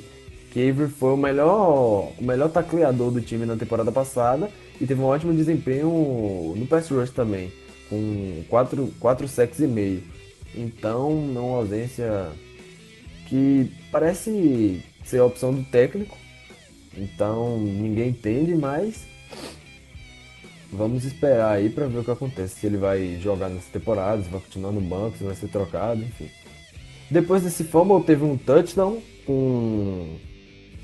[0.52, 4.50] que Avery foi o melhor, o melhor tacleador do time na temporada passada
[4.82, 7.52] e teve um ótimo desempenho no pass rush também,
[7.88, 10.02] com 4, 4 sacks e meio.
[10.56, 12.30] Então, uma ausência
[13.28, 16.18] que parece ser a opção do técnico.
[16.98, 19.08] Então ninguém entende, mas
[20.72, 22.60] vamos esperar aí para ver o que acontece.
[22.60, 26.02] Se ele vai jogar nessa temporada, se vai continuar no banco, se vai ser trocado,
[26.02, 26.30] enfim.
[27.10, 30.18] Depois desse fumble teve um touchdown com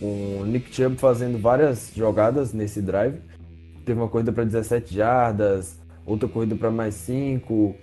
[0.01, 3.19] o Nick Chubb fazendo várias jogadas nesse drive.
[3.85, 7.75] Teve uma corrida para 17 jardas, outra corrida para mais 5.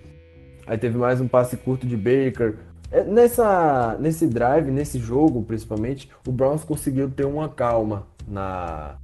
[0.67, 2.55] Aí teve mais um passe curto de Baker.
[2.91, 8.97] É, nessa, nesse drive, nesse jogo principalmente, o Browns conseguiu ter uma calma na,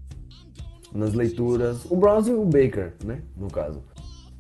[0.94, 1.86] nas leituras.
[1.90, 3.22] O Browns e o Baker, né?
[3.36, 3.82] No caso.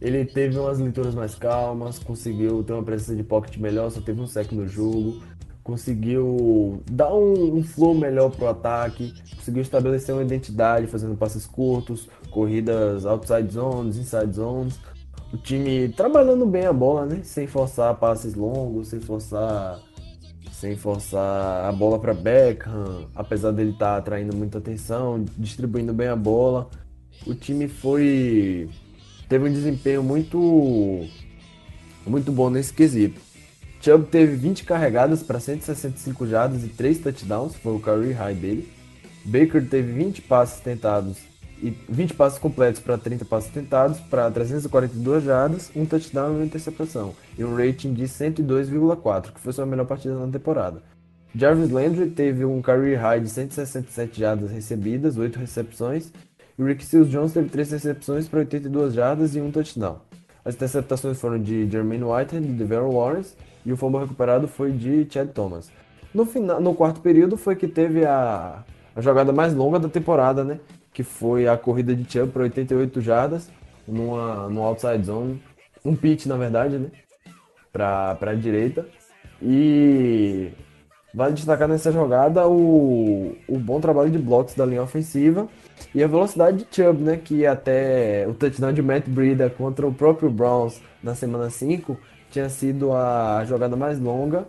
[0.02, 4.22] Ele teve umas leituras mais calmas, conseguiu ter uma presença de pocket melhor, só teve
[4.22, 5.22] um sec no jogo,
[5.62, 12.08] conseguiu dar um, um flow melhor pro ataque, conseguiu estabelecer uma identidade fazendo passes curtos,
[12.32, 14.80] corridas outside zones, inside zones.
[15.34, 17.20] O time trabalhando bem a bola, né?
[17.24, 19.80] Sem forçar passes longos, sem forçar
[20.60, 26.10] sem forçar a bola para Beckham, apesar dele estar tá atraindo muita atenção, distribuindo bem
[26.10, 26.70] a bola.
[27.26, 28.70] O time foi
[29.30, 31.08] teve um desempenho muito
[32.06, 33.22] muito bom nesse quesito.
[33.82, 38.70] Chubb teve 20 carregadas para 165 jardas e 3 touchdowns, foi o career high dele.
[39.24, 41.18] Baker teve 20 passes tentados
[41.62, 46.46] e 20 passes completos para 30 passes tentados para 342 jardas, um touchdown e uma
[46.46, 50.82] interceptação, e um rating de 102,4, que foi sua melhor partida na temporada.
[51.36, 56.12] Jarvis Landry teve um career high de 167 jardas recebidas, 8 recepções,
[56.58, 59.98] e Rick Seals Jones teve 3 recepções para 82 jardas e um touchdown.
[60.44, 63.36] As interceptações foram de Jermaine Whitehead e de Deveron Lawrence,
[63.66, 65.70] e o fumble recuperado foi de Chad Thomas.
[66.14, 68.64] No, final, no quarto período foi que teve a,
[68.96, 70.60] a jogada mais longa da temporada, né?
[70.94, 73.50] Que foi a corrida de Chubb para 88 jardas,
[73.88, 75.42] numa, no outside zone,
[75.84, 76.90] um pitch na verdade, né?
[77.72, 78.86] Para a direita.
[79.42, 80.52] E
[81.14, 85.48] vale destacar nessa jogada o, o bom trabalho de blocos da linha ofensiva
[85.94, 87.18] e a velocidade de Chubb, né?
[87.18, 91.98] Que até o touchdown de Matt Breida contra o próprio Browns na semana 5
[92.30, 94.48] tinha sido a jogada mais longa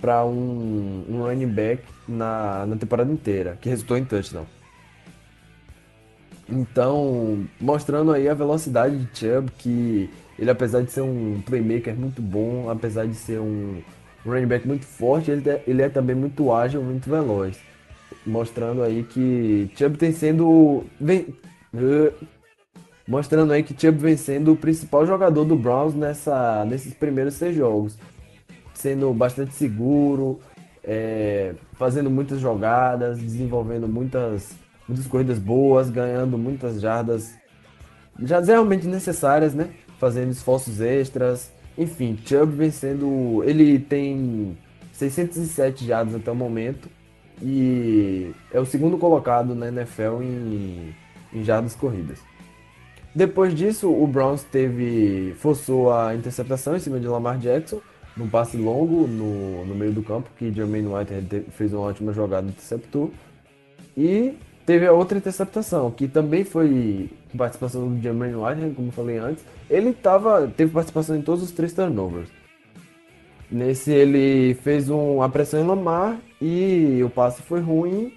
[0.00, 4.46] para um, um running back na, na temporada inteira, que resultou em touchdown.
[6.48, 12.22] Então, mostrando aí a velocidade de Chubb, que ele apesar de ser um playmaker muito
[12.22, 13.82] bom, apesar de ser um
[14.24, 17.58] running back muito forte, ele, é, ele é também muito ágil, muito veloz.
[18.24, 20.84] Mostrando aí que Chubb tem sendo...
[21.00, 21.34] Vem,
[23.06, 27.56] mostrando aí que Chubb vem sendo o principal jogador do Browns nessa, nesses primeiros seis
[27.56, 27.96] jogos.
[28.74, 30.38] Sendo bastante seguro,
[30.84, 34.54] é, fazendo muitas jogadas, desenvolvendo muitas
[34.88, 37.34] muitas corridas boas, ganhando muitas jardas,
[38.20, 39.70] jardas realmente necessárias, né?
[39.98, 41.50] Fazendo esforços extras.
[41.76, 43.42] Enfim, Chubb vencendo.
[43.44, 44.56] Ele tem
[44.92, 46.88] 607 jardas até o momento
[47.42, 50.94] e é o segundo colocado na NFL em,
[51.32, 52.18] em jardas corridas.
[53.14, 57.80] Depois disso, o Browns teve forçou a interceptação em cima de Lamar Jackson
[58.16, 62.48] num passe longo no, no meio do campo que Jermaine White fez uma ótima jogada
[62.48, 63.12] interceptou
[63.96, 64.34] e
[64.66, 67.08] Teve a outra interceptação, que também foi
[67.38, 69.44] participação do Jermaine Whitehead, como eu falei antes.
[69.70, 72.28] Ele tava, teve participação em todos os três turnovers.
[73.48, 78.12] Nesse ele fez um, a pressão em Lamar e o passe foi ruim,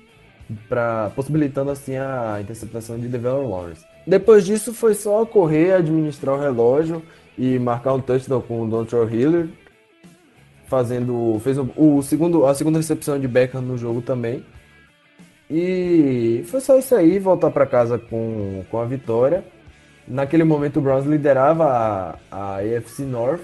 [0.67, 3.85] pra, possibilitando assim a interceptação de Devon Lawrence.
[4.07, 7.03] Depois disso foi só correr, administrar o relógio
[7.37, 9.49] e marcar um touchdown com o Dontrell Hiller,
[10.65, 14.43] fazendo fez o, o, segundo a segunda recepção de Beckham no jogo também.
[15.49, 19.43] E foi só isso aí, voltar para casa com, com a vitória.
[20.07, 23.41] Naquele momento o Browns liderava a, a AFC North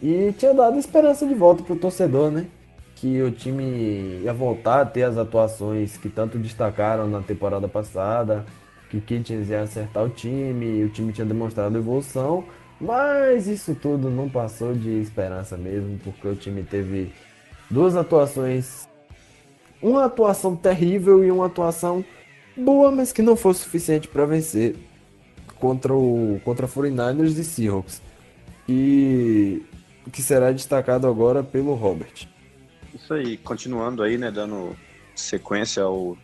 [0.00, 2.46] e tinha dado esperança de volta pro torcedor, né?
[2.94, 8.44] Que o time ia voltar a ter as atuações que tanto destacaram na temporada passada,
[8.90, 12.44] que Kitchens ia acertar o time, o time tinha demonstrado evolução,
[12.80, 17.12] mas isso tudo não passou de esperança mesmo, porque o time teve
[17.70, 18.88] duas atuações
[19.80, 22.04] uma atuação terrível e uma atuação
[22.56, 24.76] boa, mas que não foi suficiente para vencer
[25.56, 28.02] contra o contra 49ers e Seahawks.
[28.68, 29.62] E
[30.12, 32.28] que será destacado agora pelo Robert.
[32.94, 34.76] Isso aí, continuando aí, né, dando
[35.14, 36.16] sequência ao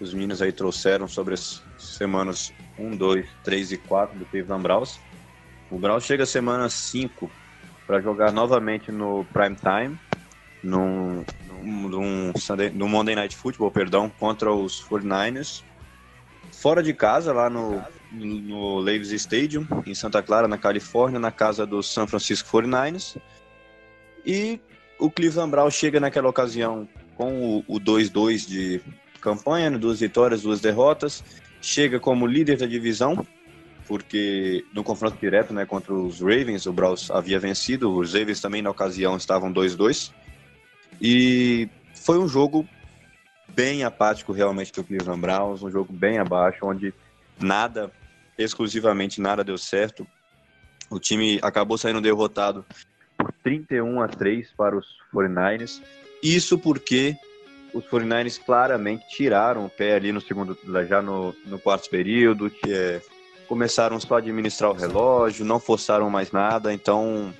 [0.00, 4.98] os meninos aí trouxeram sobre as semanas 1, 2, 3 e 4 do Cleveland Browns.
[5.70, 7.30] O Browns chega semana 5
[7.86, 9.96] para jogar novamente no prime time,
[10.62, 11.24] num,
[11.62, 15.62] num, Sunday, Monday Night Football, perdão, contra os 49ers.
[16.50, 17.82] Fora de casa, lá no,
[18.12, 23.16] no Levis Stadium, em Santa Clara, na Califórnia, na casa dos San Francisco 49ers.
[24.24, 24.60] E
[24.98, 28.80] o Cleveland Brown chega naquela ocasião com o 2-2 de
[29.20, 31.24] campanha, né, duas vitórias, duas derrotas,
[31.60, 33.26] chega como líder da divisão,
[33.86, 38.62] porque no confronto direto né, contra os Ravens, o Browns havia vencido, os Ravens também
[38.62, 40.12] na ocasião estavam 2-2,
[41.02, 42.66] e foi um jogo
[43.48, 46.94] bem apático realmente do Cleveland Browns, um jogo bem abaixo, onde
[47.40, 47.90] nada,
[48.38, 50.06] exclusivamente nada deu certo.
[50.88, 52.64] O time acabou saindo derrotado
[53.18, 55.82] por 31 a 3 para os 49ers.
[56.22, 57.16] Isso porque
[57.74, 60.56] os 49ers claramente tiraram o pé ali no segundo,
[60.88, 63.02] já no, no quarto período, que é,
[63.48, 67.34] começaram só a administrar o relógio, não forçaram mais nada, então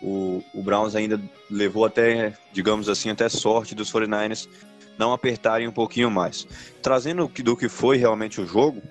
[0.00, 1.20] o, o Browns ainda
[1.50, 4.48] levou até, digamos assim, até sorte dos 49ers
[4.98, 6.46] não apertarem um pouquinho mais.
[6.82, 8.82] Trazendo do que foi realmente o jogo,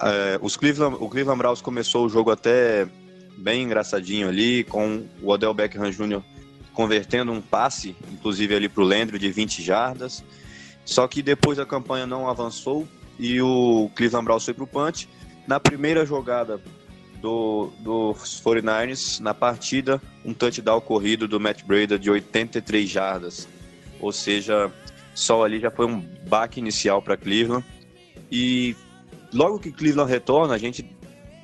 [0.00, 2.88] é, os Cleveland, o Cleveland Browns começou o jogo até
[3.36, 6.22] bem engraçadinho ali, com o Odell Beckham Jr.
[6.72, 10.24] convertendo um passe, inclusive ali para o Landry de 20 jardas.
[10.84, 12.86] Só que depois a campanha não avançou
[13.18, 15.08] e o Cleveland Browns foi para o punch.
[15.46, 16.60] Na primeira jogada
[17.24, 23.48] do, dos 49ers, na partida, um touchdown corrido do Matt Breda de 83 jardas.
[23.98, 24.70] Ou seja,
[25.14, 27.64] só ali já foi um baque inicial para Cleveland.
[28.30, 28.76] E
[29.32, 30.84] logo que Cleveland retorna, a gente,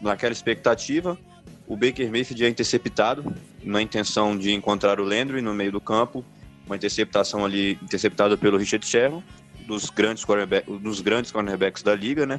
[0.02, 1.18] naquela expectativa,
[1.66, 6.22] o Baker Mayfield é interceptado, na intenção de encontrar o Landry no meio do campo,
[6.66, 9.24] uma interceptação ali, interceptada pelo Richard Sherman,
[9.66, 10.26] dos grandes,
[10.82, 12.38] dos grandes cornerbacks da liga, né?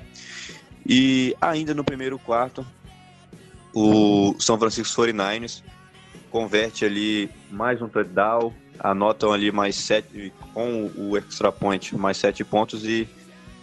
[0.86, 2.64] E ainda no primeiro quarto,
[3.74, 5.64] o São Francisco 49ers
[6.30, 12.44] converte ali mais um touchdown, anotam ali mais sete, com o extra point, mais sete
[12.44, 13.08] pontos e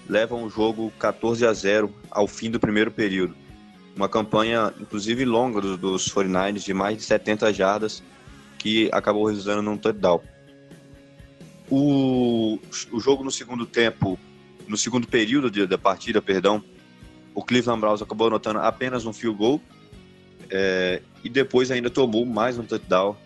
[0.09, 3.35] levam o jogo 14 a 0 ao fim do primeiro período.
[3.97, 8.03] Uma campanha, inclusive, longa dos, dos 49ers, de mais de 70 jardas,
[8.59, 10.21] que acabou resultando num touchdown.
[11.71, 12.59] O,
[12.93, 14.19] o jogo no segundo tempo,
[14.67, 16.63] no segundo período de, da partida, perdão,
[17.35, 19.61] o Cleveland Browns acabou anotando apenas um field goal
[20.51, 23.17] é, e depois ainda tomou mais um touchdown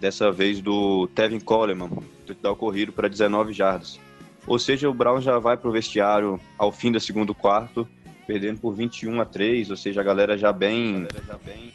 [0.00, 1.90] dessa vez do Tevin Coleman,
[2.26, 3.98] touchdown corrido para 19 jardas.
[4.46, 7.88] Ou seja, o Brown já vai para o vestiário ao fim do segundo quarto,
[8.26, 11.72] perdendo por 21 a 3, ou seja, a galera já bem, já bem,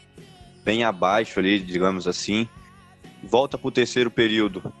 [0.64, 2.48] bem abaixo ali, digamos assim.
[3.22, 4.72] Volta para o terceiro período,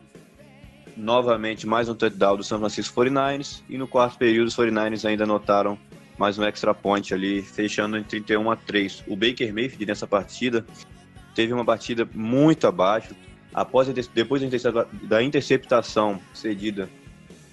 [0.96, 5.24] novamente mais um touchdown do San Francisco 49ers, e no quarto período os 49ers ainda
[5.24, 5.76] anotaram
[6.20, 9.04] mais um extra point ali, fechando em 31 a 3.
[9.06, 10.66] O Baker Mayfield nessa partida
[11.34, 13.16] teve uma partida muito abaixo,
[13.54, 14.42] após depois
[15.02, 16.90] da interceptação cedida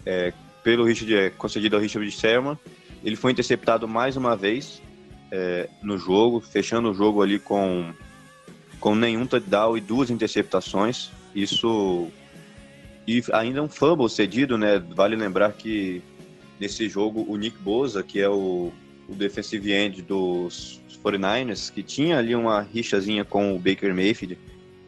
[0.05, 0.34] é,
[0.65, 2.59] pelo Richard, é, concedida ao Richard Sherman,
[3.05, 4.82] ele foi interceptado mais uma vez
[5.32, 7.93] é, no jogo, fechando o jogo ali com,
[8.82, 11.09] com nenhum touchdown e duas interceptações.
[11.34, 12.11] Isso
[13.07, 14.78] e ainda um fumble cedido, né?
[14.78, 16.03] Vale lembrar que
[16.60, 18.72] nesse jogo o Nick Boza, que é o,
[19.08, 24.38] o defensive end dos 49ers, que tinha ali uma rixazinha com o Baker Mayfield,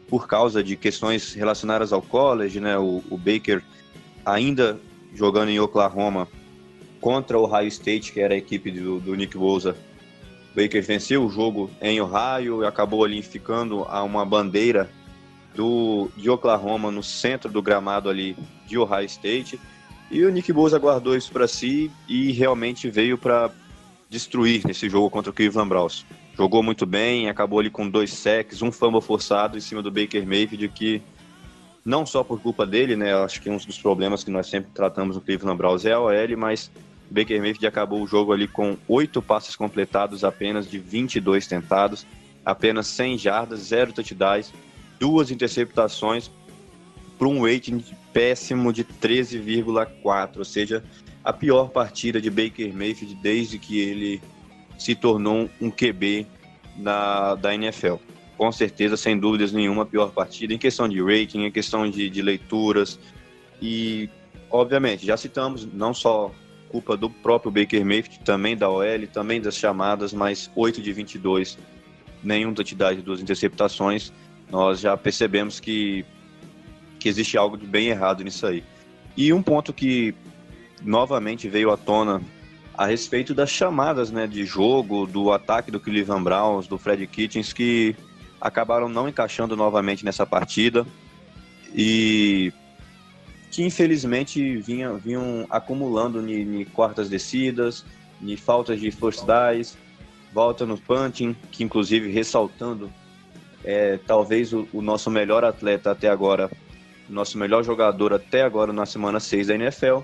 [0.08, 2.76] por causa de questões relacionadas ao college, né?
[2.76, 3.62] O, o Baker
[4.24, 4.78] ainda
[5.14, 6.28] jogando em Oklahoma
[7.00, 9.76] contra o Ohio State, que era a equipe do, do Nick Bosa.
[10.54, 14.90] Baker venceu o jogo em Ohio e acabou ali ficando a uma bandeira
[15.54, 19.60] do, de Oklahoma no centro do gramado ali de Ohio State.
[20.10, 23.50] E o Nick Bosa guardou isso para si e realmente veio para
[24.08, 26.04] destruir nesse jogo contra o Cleveland Browns.
[26.36, 30.26] Jogou muito bem, acabou ali com dois sacks, um fumble forçado em cima do Baker
[30.26, 31.00] Mayfield, que
[31.84, 35.14] não só por culpa dele, né, acho que um dos problemas que nós sempre tratamos
[35.14, 36.70] no Cleveland Browns é a OL, mas
[37.08, 42.04] Baker Mayfield acabou o jogo ali com oito passes completados, apenas de 22 tentados,
[42.44, 44.52] apenas 100 jardas, zero touchdowns,
[44.98, 46.30] duas interceptações,
[47.18, 50.82] para um rating péssimo de 13,4, ou seja,
[51.24, 54.22] a pior partida de Baker Mayfield desde que ele
[54.78, 56.26] se tornou um QB
[56.76, 57.96] da, da NFL.
[58.36, 62.08] Com certeza, sem dúvidas nenhuma, a pior partida em questão de rating, em questão de,
[62.08, 62.98] de leituras.
[63.60, 64.08] E,
[64.50, 66.32] obviamente, já citamos não só
[66.70, 71.58] culpa do próprio Baker Mayfield, também da OL, também das chamadas, mas 8 de 22,
[72.22, 74.12] nenhum touchdown de duas interceptações.
[74.50, 76.04] Nós já percebemos que,
[77.00, 78.62] que existe algo de bem errado nisso aí.
[79.16, 80.14] E um ponto que
[80.82, 82.22] novamente veio à tona
[82.74, 87.52] a respeito das chamadas né, de jogo, do ataque do Cleveland Browns, do Fred Kitchens,
[87.52, 87.96] que
[88.40, 90.86] acabaram não encaixando novamente nessa partida
[91.74, 92.52] e
[93.50, 97.84] que infelizmente vinha, vinham acumulando em quartas descidas,
[98.22, 99.76] em faltas de first downs,
[100.32, 102.90] volta no punting, que inclusive ressaltando,
[103.64, 106.50] é, talvez o, o nosso melhor atleta até agora
[107.10, 109.98] nosso melhor jogador até agora na semana 6 da NFL,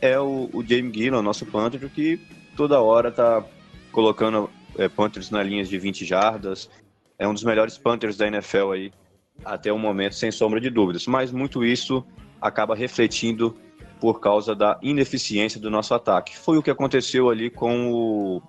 [0.00, 2.20] é o, o James Gillan, nosso punter, que
[2.56, 3.44] toda hora tá
[3.92, 6.70] colocando é, punters na linha de 20 jardas.
[7.18, 8.92] É um dos melhores punters da NFL aí
[9.44, 11.06] até o momento, sem sombra de dúvidas.
[11.06, 12.04] Mas muito isso
[12.40, 13.56] acaba refletindo
[14.00, 16.36] por causa da ineficiência do nosso ataque.
[16.38, 18.42] Foi o que aconteceu ali com o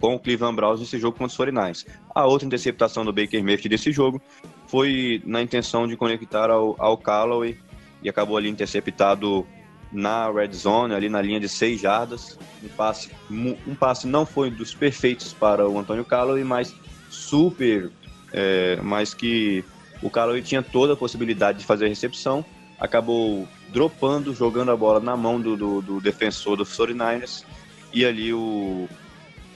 [0.00, 1.86] com o Cleveland Browns nesse jogo contra os 49ers.
[2.14, 4.20] A outra interceptação do Baker Mayfield desse jogo
[4.66, 7.58] foi na intenção de conectar ao, ao Callaway
[8.02, 9.46] e acabou ali interceptado
[9.92, 12.38] na red zone, ali na linha de 6 jardas.
[12.62, 16.74] Um passe, um passe não foi dos perfeitos para o Antônio Callaway, mas
[17.10, 17.90] super,
[18.32, 19.64] é, mas que
[20.02, 22.44] o Callaway tinha toda a possibilidade de fazer a recepção,
[22.78, 27.44] acabou dropando, jogando a bola na mão do, do, do defensor do 49ers,
[27.92, 28.88] e ali o,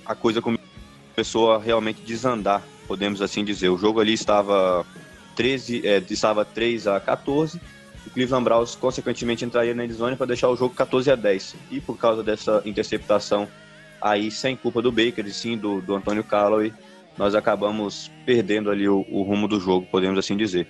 [0.05, 3.69] a coisa começou a realmente desandar, podemos assim dizer.
[3.69, 4.87] O jogo ali estava
[5.35, 7.61] 13, é, estava 3 a 14.
[8.07, 11.57] O Cleveland Browns consequentemente entraria na endzone para deixar o jogo 14 a 10.
[11.71, 13.49] E por causa dessa interceptação
[14.01, 16.73] aí sem culpa do Baker e sim do, do Antônio Callaway,
[17.17, 20.67] nós acabamos perdendo ali o, o, rumo do jogo, podemos assim dizer.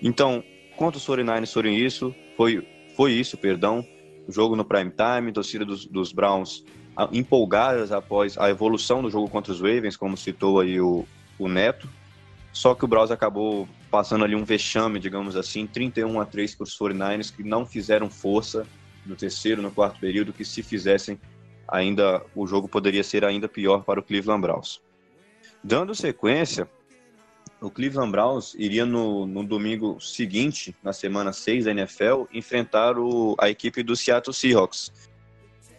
[0.00, 0.42] Então,
[0.76, 2.66] contra os 49ers foram isso, foi,
[2.96, 3.84] foi isso, perdão,
[4.26, 6.64] o jogo no prime time, torcida dos, dos Browns
[7.12, 11.06] empolgadas após a evolução do jogo contra os Ravens, como citou aí o,
[11.38, 11.88] o Neto.
[12.52, 16.64] Só que o Browns acabou passando ali um vexame, digamos assim, 31 a 3 para
[16.64, 18.66] os 49ers, que não fizeram força
[19.06, 21.18] no terceiro, no quarto período, que se fizessem,
[21.66, 24.80] ainda o jogo poderia ser ainda pior para o Cleveland Browns.
[25.62, 26.68] Dando sequência,
[27.60, 33.34] o Cleveland Browns iria no, no domingo seguinte, na semana 6 da NFL, enfrentar o,
[33.38, 34.92] a equipe do Seattle Seahawks,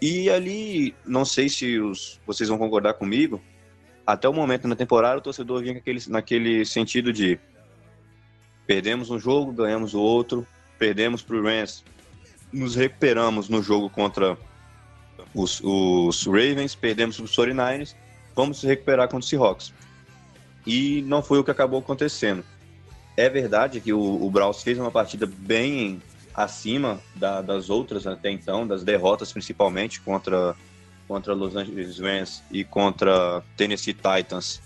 [0.01, 3.41] e ali, não sei se os, vocês vão concordar comigo,
[4.05, 7.39] até o momento na temporada o torcedor vinha naquele, naquele sentido de
[8.65, 10.47] perdemos um jogo, ganhamos o outro,
[10.77, 11.83] perdemos para o Rams,
[12.51, 14.37] nos recuperamos no jogo contra
[15.33, 17.95] os, os Ravens, perdemos para os 49ers,
[18.35, 19.73] vamos se recuperar contra os Seahawks.
[20.65, 22.43] E não foi o que acabou acontecendo.
[23.17, 26.01] É verdade que o, o Browns fez uma partida bem
[26.33, 30.55] acima da, das outras até então, das derrotas principalmente contra,
[31.07, 34.61] contra Los Angeles Rams e contra Tennessee Titans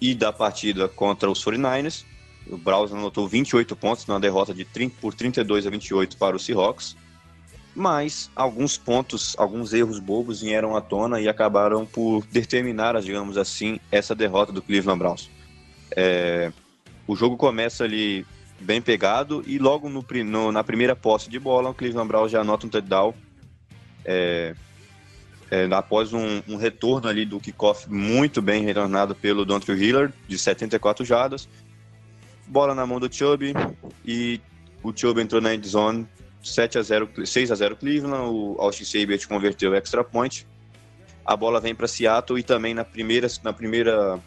[0.00, 2.04] e da partida contra os 49ers.
[2.48, 6.44] O Browns anotou 28 pontos na derrota de 30, por 32 a 28 para os
[6.44, 6.96] Seahawks.
[7.74, 13.78] Mas alguns pontos, alguns erros bobos vieram à tona e acabaram por determinar, digamos assim,
[13.90, 15.30] essa derrota do Cleveland Browns.
[15.94, 16.52] É,
[17.06, 18.24] o jogo começa ali
[18.60, 19.42] bem pegado.
[19.46, 22.70] E logo no, no, na primeira posse de bola, o Cleveland Browns já anota um
[22.70, 23.14] touchdown.
[24.04, 24.54] É,
[25.50, 30.38] é, após um, um, retorno ali do kickoff muito bem retornado pelo Dontrell Hillard, de
[30.38, 31.48] 74 jardas.
[32.46, 33.52] Bola na mão do Chubb
[34.04, 34.40] e
[34.82, 36.06] o Chubb entrou na endzone
[36.42, 40.46] 7 a 0, 6 a 0 Cleveland, o Austin Sabert converteu o extra point.
[41.24, 44.20] A bola vem para Seattle e também na primeira, na primeira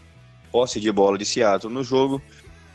[0.51, 2.21] posse de bola de Seattle no jogo,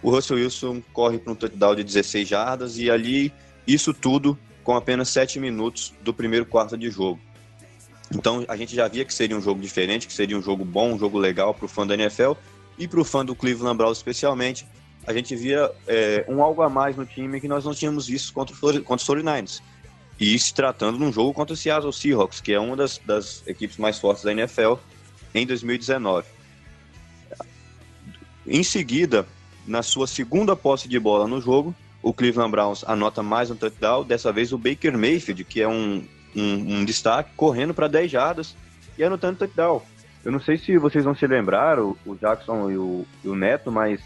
[0.04, 3.32] o Russell Wilson corre para um touchdown de 16 jardas e ali
[3.66, 7.18] isso tudo com apenas 7 minutos do primeiro quarto de jogo.
[8.14, 10.92] Então a gente já via que seria um jogo diferente, que seria um jogo bom,
[10.92, 12.32] um jogo legal para o fã da NFL
[12.78, 14.66] e para o fã do Cleveland Browns especialmente.
[15.06, 18.30] A gente via é, um algo a mais no time que nós não tínhamos visto
[18.34, 19.62] contra, contra os 49ers.
[20.20, 23.42] E se tratando de um jogo contra o Seattle Seahawks, que é uma das, das
[23.46, 24.74] equipes mais fortes da NFL
[25.34, 26.26] em 2019.
[28.46, 29.26] Em seguida,
[29.66, 34.04] na sua segunda posse de bola no jogo, o Cleveland Browns anota mais um touchdown,
[34.04, 36.04] dessa vez o Baker Mayfield, que é um,
[36.36, 38.54] um, um destaque, correndo para 10 jardas
[38.98, 39.82] e anotando touchdown.
[40.24, 43.34] Eu não sei se vocês vão se lembrar, o, o Jackson e o, e o,
[43.34, 44.00] Neto, mas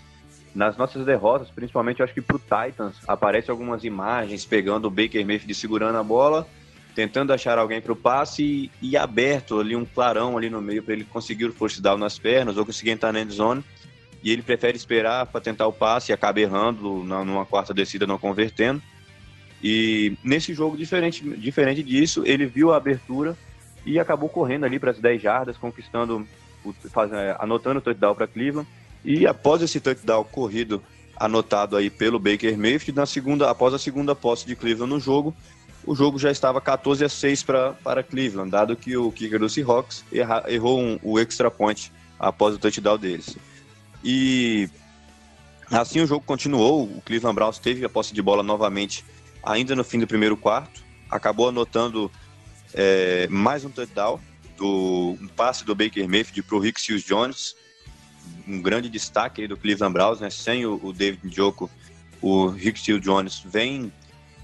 [0.54, 5.54] nas nossas derrotas, principalmente acho que pro Titans, aparecem algumas imagens pegando o Baker Mayfield
[5.54, 6.46] segurando a bola,
[6.94, 10.82] tentando achar alguém para o passe e, e, aberto ali um clarão ali no meio
[10.82, 13.64] para ele conseguir o force down nas pernas ou conseguir entrar na end zone
[14.23, 18.19] e ele prefere esperar para tentar o passe e acaba errando numa quarta descida, não
[18.19, 18.83] convertendo.
[19.62, 23.37] E nesse jogo, diferente, diferente disso, ele viu a abertura
[23.85, 26.27] e acabou correndo ali para as 10 jardas, conquistando,
[26.91, 28.69] faz, é, anotando o touchdown para Cleveland.
[29.05, 30.83] E após esse touchdown corrido
[31.16, 35.35] anotado aí pelo Baker Mayfield, na segunda, após a segunda posse de Cleveland no jogo,
[35.85, 39.49] o jogo já estava 14 a 6 pra, para Cleveland, dado que o kicker do
[39.49, 43.37] Seahawks erra, errou um, o extra point após o touchdown deles.
[44.03, 44.68] E
[45.70, 46.84] assim o jogo continuou.
[46.84, 49.05] O Cleveland Browns teve a posse de bola novamente,
[49.42, 50.82] ainda no fim do primeiro quarto.
[51.11, 52.11] Acabou anotando
[52.74, 54.20] é, mais um touchdown,
[54.57, 57.57] do, um passe do Baker Mayfield para o Rick Seals Jones.
[58.46, 60.30] Um grande destaque do Cleveland Browns, né?
[60.30, 61.70] sem o, o David Njoku
[62.20, 63.92] o Rick Steele Jones vem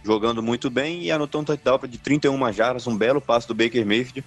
[0.04, 3.84] jogando muito bem e anotou um touchdown de 31 jardas, um belo passo do Baker
[3.84, 4.24] Mayfield.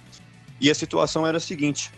[0.60, 1.90] E a situação era a seguinte: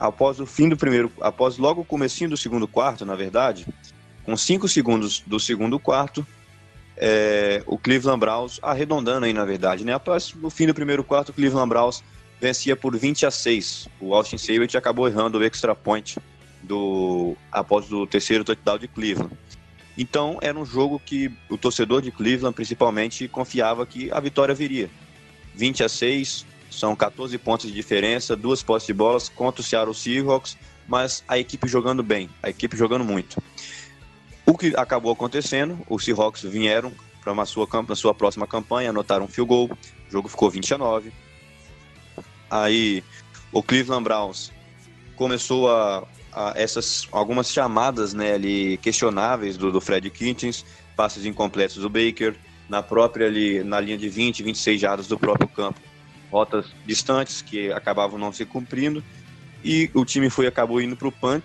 [0.00, 3.66] após o fim do primeiro, após logo o comecinho do segundo quarto, na verdade,
[4.24, 6.26] com 5 segundos do segundo quarto,
[6.96, 9.92] é, o Cleveland Browns, arredondando aí na verdade, né?
[9.92, 12.02] Após o fim do primeiro quarto, o Cleveland Browns
[12.40, 13.88] vencia por 20 a 6.
[14.00, 16.16] O Austin Sabert acabou errando o extra point
[16.62, 19.32] do após o terceiro touchdown de Cleveland.
[19.98, 24.88] Então era um jogo que o torcedor de Cleveland principalmente confiava que a vitória viria.
[25.54, 29.94] 20 a 6, são 14 pontos de diferença, duas posses de bolas contra o Seattle
[29.94, 30.56] Seahawks,
[30.88, 33.42] mas a equipe jogando bem, a equipe jogando muito.
[34.46, 39.28] O que acabou acontecendo, os Seahawks vieram para uma sua, sua próxima campanha, anotaram um
[39.28, 39.70] field goal,
[40.08, 41.12] o jogo ficou 20 a 9.
[42.50, 43.04] Aí
[43.52, 44.50] o Cleveland Browns
[45.16, 46.06] começou a
[46.54, 50.64] essas algumas chamadas né, ali questionáveis do, do Fred Kitchens,
[50.96, 52.36] passes incompletos do Baker,
[52.68, 55.80] na própria ali na linha de 20, 26 jardas do próprio campo,
[56.30, 59.02] rotas distantes que acabavam não se cumprindo
[59.64, 61.42] e o time foi acabou indo para o punt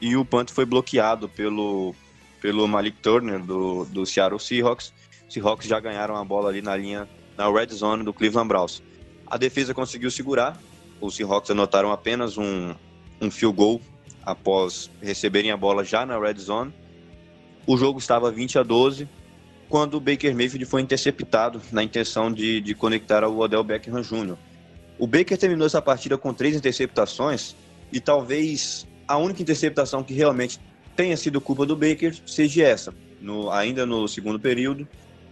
[0.00, 1.94] e o punt foi bloqueado pelo
[2.40, 4.92] pelo Malik Turner do, do Seattle Seahawks.
[5.26, 8.82] Os Seahawks já ganharam a bola ali na linha na red zone do Cleveland Browns.
[9.26, 10.56] A defesa conseguiu segurar.
[11.00, 12.74] Os Seahawks anotaram apenas um,
[13.20, 13.80] um field goal
[14.24, 16.72] após receberem a bola já na red zone.
[17.66, 19.08] O jogo estava 20 a 12
[19.68, 24.36] quando o Baker Mayfield foi interceptado na intenção de, de conectar ao Odell Beckham Jr.
[24.98, 27.54] O Baker terminou essa partida com três interceptações
[27.92, 30.60] e talvez a única interceptação que realmente
[30.94, 32.94] tenha sido culpa do Baker seja essa.
[33.20, 34.86] No, ainda no segundo período,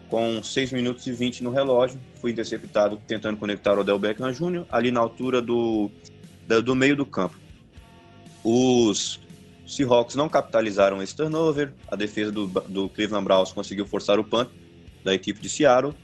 [0.08, 4.64] com 6 minutos e 20 no relógio, foi interceptado tentando conectar o Odell Beckham Jr.
[4.70, 5.90] ali na altura do,
[6.62, 7.38] do meio do campo.
[8.42, 9.20] Os
[9.66, 14.48] Seahawks não capitalizaram esse turnover, a defesa do, do Cleveland Browns conseguiu forçar o punt
[15.02, 15.94] da equipe de Seattle.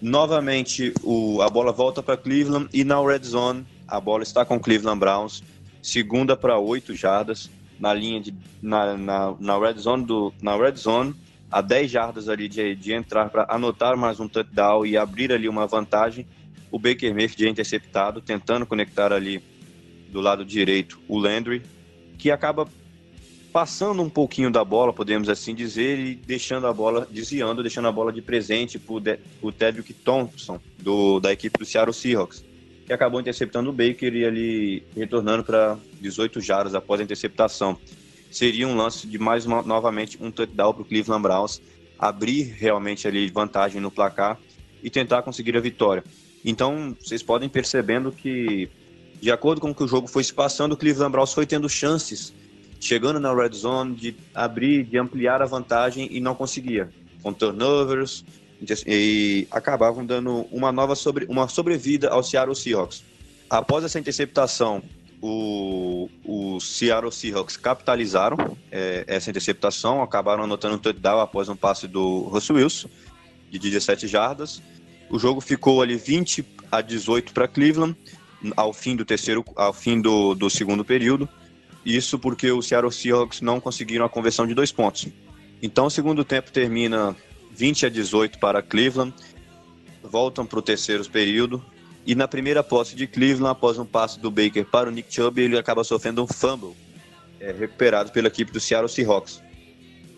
[0.00, 4.60] Novamente, o, a bola volta para Cleveland e na red zone a bola está com
[4.60, 5.42] Cleveland Browns,
[5.82, 7.50] segunda para oito jardas
[7.80, 11.14] na linha de na, na, na, red zone do na red zone
[11.50, 15.48] a 10 jardas ali de, de entrar para anotar mais um touchdown e abrir ali
[15.48, 16.26] uma vantagem.
[16.70, 19.42] O Baker Mayfield é interceptado, tentando conectar ali
[20.10, 21.62] do lado direito o Landry,
[22.18, 22.66] que acaba
[23.52, 27.92] passando um pouquinho da bola, podemos assim dizer, e deixando a bola, desviando, deixando a
[27.92, 32.44] bola de presente para o Tedrick Thompson, do, da equipe do Seattle Seahawks,
[32.86, 37.78] que acabou interceptando o Baker e ali retornando para 18 jardas após a interceptação.
[38.30, 41.62] Seria um lance de mais uma, novamente um touchdown para o Cleveland Browns,
[41.98, 44.38] abrir realmente ali vantagem no placar
[44.82, 46.04] e tentar conseguir a vitória.
[46.44, 48.70] Então, vocês podem percebendo que
[49.20, 51.68] de acordo com o que o jogo foi se passando, o Cleveland Browns foi tendo
[51.68, 52.32] chances,
[52.80, 56.88] chegando na red zone, de abrir, de ampliar a vantagem e não conseguia.
[57.22, 58.24] Com turnovers,
[58.86, 63.04] e acabavam dando uma nova sobre, uma sobrevida ao Seattle Seahawks.
[63.48, 64.82] Após essa interceptação,
[65.20, 71.86] o, o Seattle Seahawks capitalizaram é, essa interceptação, acabaram anotando um touchdown após um passe
[71.86, 72.88] do Russell Wilson,
[73.50, 74.62] de 17 jardas.
[75.10, 77.96] O jogo ficou ali 20 a 18 para Cleveland
[78.56, 81.28] ao fim do terceiro, ao fim do, do segundo período.
[81.84, 85.08] Isso porque o Seattle Seahawks não conseguiram a conversão de dois pontos.
[85.62, 87.16] Então, o segundo tempo termina
[87.52, 89.14] 20 a 18 para Cleveland.
[90.02, 91.64] Voltam para o terceiro período.
[92.06, 95.40] E na primeira posse de Cleveland, após um passe do Baker para o Nick Chubb,
[95.40, 96.74] ele acaba sofrendo um fumble
[97.40, 99.42] é, recuperado pela equipe do Seattle Seahawks.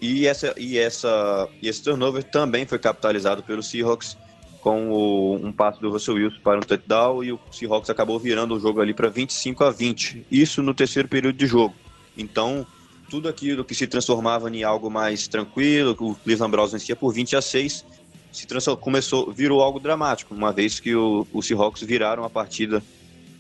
[0.01, 4.17] E, essa, e, essa, e esse turnover também foi capitalizado pelo Seahawks
[4.61, 8.55] com o, um passe do Russell Wilson para um touchdown e o Seahawks acabou virando
[8.55, 10.27] o jogo ali para 25 a 20.
[10.31, 11.75] Isso no terceiro período de jogo.
[12.17, 12.67] Então,
[13.09, 17.37] tudo aquilo que se transformava em algo mais tranquilo, o Cleveland Browns vencia por 20
[17.37, 17.85] a 6,
[18.33, 18.47] se
[18.81, 22.83] começou, virou algo dramático, uma vez que o, o Seahawks viraram a partida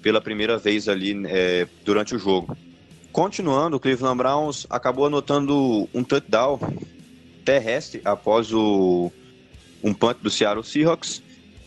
[0.02, 2.56] pela primeira vez ali é, durante o jogo.
[3.12, 6.58] Continuando, o Cleveland Browns acabou anotando um touchdown
[7.44, 9.12] terrestre após o,
[9.82, 11.22] um punt do Seattle Seahawks.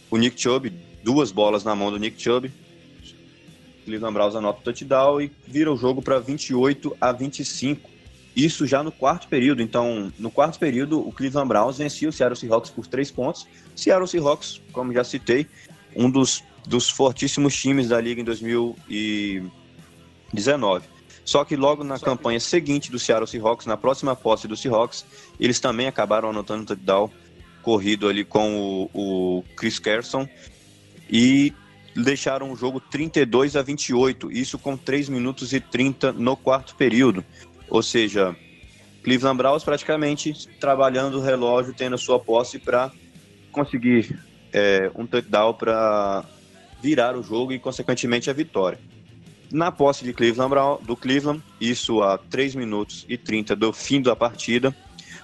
[0.10, 0.72] O Nick Chubb,
[1.04, 2.52] duas bolas na mão do Nick Chubb.
[3.84, 7.90] Cleveland Browns anota o touchdown e vira o jogo para 28 a 25.
[8.36, 9.62] Isso já no quarto período.
[9.62, 13.46] Então, no quarto período, o Cleveland Browns vencia o Seattle Seahawks por três pontos.
[13.76, 15.46] Seattle Seahawks, como já citei,
[15.96, 20.88] um dos, dos fortíssimos times da liga em 2019.
[21.24, 22.46] Só que logo na Só campanha que...
[22.46, 25.06] seguinte do Seattle Seahawks, na próxima posse do Seahawks,
[25.40, 27.12] eles também acabaram anotando touchdown
[27.64, 30.28] corrido ali com o, o Chris Kerson
[31.10, 31.54] e
[31.96, 37.24] deixaram o jogo 32 a 28, isso com 3 minutos e 30 no quarto período.
[37.70, 38.36] Ou seja,
[39.04, 42.92] Cleveland Browns praticamente trabalhando o relógio, tendo a sua posse para
[43.52, 44.20] conseguir
[44.52, 46.26] é, um touchdown para
[46.82, 48.80] virar o jogo e, consequentemente, a vitória.
[49.52, 54.02] Na posse de Cleveland Brown, do Cleveland, isso a 3 minutos e 30 do fim
[54.02, 54.76] da partida,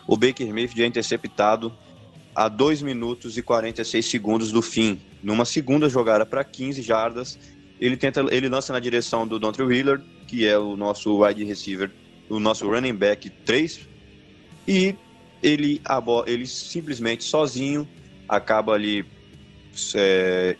[0.08, 1.74] o Baker Mayfield é interceptado
[2.40, 5.02] a 2 minutos e 46 segundos do fim.
[5.22, 7.38] Numa segunda jogada para 15 jardas,
[7.82, 11.92] ele tenta, ele lança na direção do Dontre Wheeler, que é o nosso wide receiver,
[12.30, 13.82] o nosso running back 3,
[14.66, 14.96] e
[15.44, 15.82] ele,
[16.28, 17.86] ele simplesmente sozinho
[18.26, 19.06] acaba ali
[19.96, 20.56] é,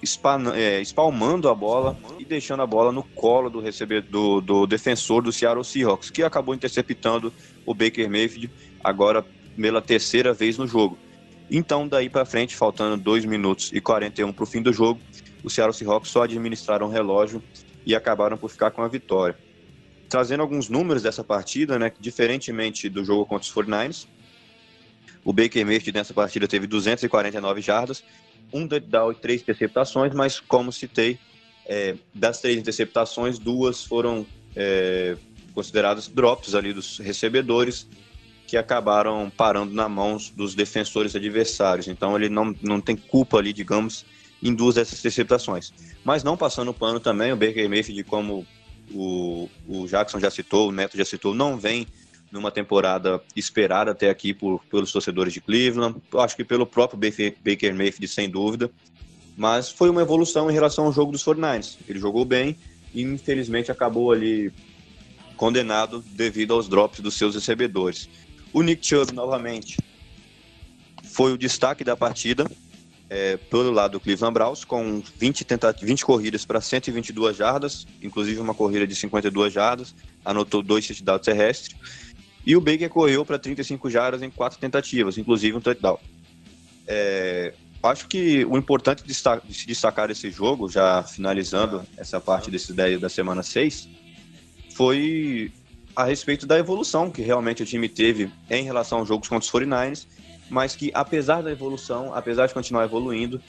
[0.56, 5.22] é, espalmando a bola e deixando a bola no colo do recebedor do, do defensor
[5.22, 7.32] do Seattle Seahawks, que acabou interceptando
[7.66, 8.52] o Baker Mayfield
[8.84, 9.26] agora
[9.56, 10.98] pela terceira vez no jogo.
[11.52, 15.00] Então, daí para frente, faltando 2 minutos e 41 para o fim do jogo,
[15.44, 17.42] o Seattle Seahawks só administraram o relógio
[17.86, 19.38] e acabaram por ficar com a vitória.
[20.08, 24.08] Trazendo alguns números dessa partida, né, diferentemente do jogo contra os 49ers,
[25.24, 28.04] o Baker Mayfield nessa partida teve 249 jardas,
[28.54, 31.20] um touchdown e três interceptações, mas como citei,
[31.66, 34.26] é, das três interceptações, duas foram
[34.56, 35.16] é,
[35.54, 37.88] consideradas drops ali dos recebedores
[38.50, 41.88] que acabaram parando na mãos dos defensores adversários.
[41.88, 44.04] Então ele não, não tem culpa ali, digamos,
[44.42, 45.72] em duas dessas interceptações.
[46.04, 48.48] Mas não passando o pano também, o Baker Mayfield, como
[48.92, 51.86] o, o Jackson já citou, o Neto já citou, não vem
[52.32, 57.76] numa temporada esperada até aqui por, pelos torcedores de Cleveland, acho que pelo próprio Baker
[57.76, 58.72] Mayfield, sem dúvida,
[59.38, 61.78] mas foi uma evolução em relação ao jogo dos 49ers.
[61.88, 62.56] Ele jogou bem
[62.96, 64.52] e infelizmente acabou ali
[65.38, 68.10] condenado devido aos drops dos seus recebedores.
[68.52, 69.78] O Nick Chubb, novamente,
[71.04, 72.50] foi o destaque da partida
[73.10, 78.40] é, pelo lado do Cleveland Browns, com 20, tenta 20 corridas para 122 jardas, inclusive
[78.40, 81.76] uma corrida de 52 jardas, anotou dois touchdowns terrestres.
[82.46, 86.00] E o Baker correu para 35 jardas em quatro tentativas, inclusive um touchdown.
[86.88, 92.74] É, acho que o importante de se destacar desse jogo, já finalizando essa parte desse
[92.74, 93.90] 10 da semana 6,
[94.76, 95.52] foi
[96.00, 99.52] a respeito da evolução que realmente o time teve em relação aos jogos contra os
[99.52, 100.08] 49ers,
[100.50, 103.42] mas que apesar da evolução, apesar de continuar evoluindo,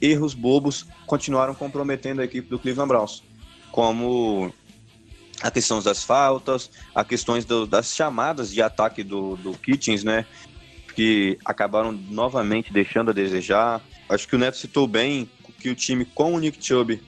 [0.00, 3.24] erros bobos continuaram comprometendo a equipe do Cleveland Browns,
[3.72, 4.54] como
[5.42, 10.24] a questão das faltas, a questões do, das chamadas de ataque do, do Kitchens, né,
[10.94, 13.82] que acabaram novamente deixando a desejar.
[14.08, 15.28] Acho que o Neto citou bem
[15.58, 17.02] que o time com o Nick Chubb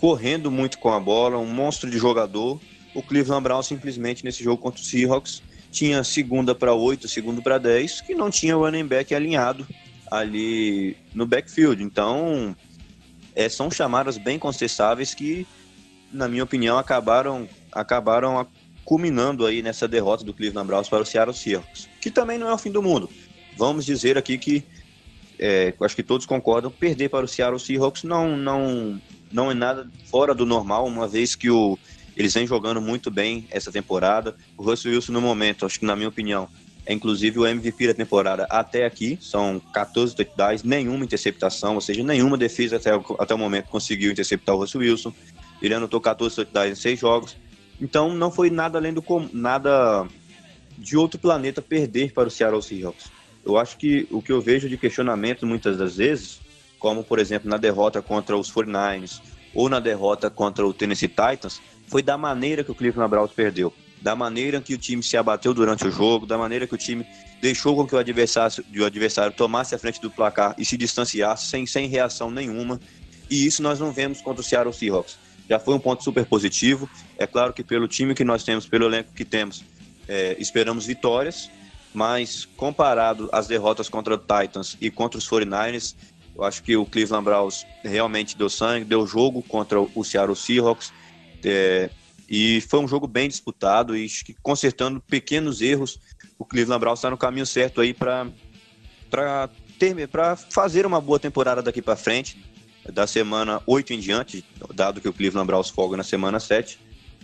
[0.00, 2.58] correndo muito com a bola, um monstro de jogador,
[2.94, 7.58] o Cleveland Brown simplesmente nesse jogo contra o Seahawks tinha segunda para 8, segundo para
[7.58, 9.66] 10, que não tinha o running back alinhado
[10.10, 11.82] ali no backfield.
[11.82, 12.54] Então,
[13.34, 15.46] é, são chamadas bem contestáveis que,
[16.12, 18.46] na minha opinião, acabaram, acabaram
[18.84, 22.52] culminando aí nessa derrota do Cleveland Browns para o Seattle Seahawks, que também não é
[22.52, 23.08] o fim do mundo.
[23.56, 24.64] Vamos dizer aqui que,
[25.38, 29.88] é, acho que todos concordam, perder para o Seattle Seahawks não, não, não é nada
[30.06, 31.78] fora do normal, uma vez que o
[32.20, 34.36] eles vêm jogando muito bem essa temporada.
[34.56, 36.48] O Russell Wilson, no momento, acho que na minha opinião,
[36.84, 39.18] é inclusive o MVP da temporada até aqui.
[39.22, 44.54] São 14 touchdowns, nenhuma interceptação, ou seja, nenhuma defesa até, até o momento conseguiu interceptar
[44.54, 45.14] o Russell Wilson.
[45.62, 47.36] Ele anotou 14 touchdowns em 6 jogos.
[47.80, 49.02] Então não foi nada além do
[49.32, 50.06] nada
[50.76, 53.06] de outro planeta perder para o Seattle Seahawks.
[53.42, 56.38] Eu acho que o que eu vejo de questionamento muitas das vezes,
[56.78, 59.22] como por exemplo na derrota contra os 49ers
[59.54, 61.60] ou na derrota contra o Tennessee Titans,
[61.90, 65.52] foi da maneira que o Cleveland Browns perdeu, da maneira que o time se abateu
[65.52, 67.04] durante o jogo, da maneira que o time
[67.42, 71.48] deixou com que o adversário, o adversário tomasse a frente do placar e se distanciasse
[71.48, 72.80] sem, sem reação nenhuma.
[73.28, 75.18] E isso nós não vemos contra o Seattle Seahawks.
[75.48, 76.88] Já foi um ponto super positivo.
[77.18, 79.64] É claro que pelo time que nós temos, pelo elenco que temos,
[80.06, 81.50] é, esperamos vitórias,
[81.92, 85.96] mas comparado às derrotas contra o Titans e contra os 49ers,
[86.36, 90.92] eu acho que o Cleveland Browns realmente deu sangue, deu jogo contra o Seattle Seahawks
[91.44, 91.90] é,
[92.28, 94.08] e foi um jogo bem disputado e
[94.42, 95.98] consertando pequenos erros,
[96.38, 98.28] o Cleveland Browns está no caminho certo aí para
[99.10, 102.44] para fazer uma boa temporada daqui para frente,
[102.92, 106.78] da semana 8 em diante, dado que o Cleveland Browns folga na semana 7,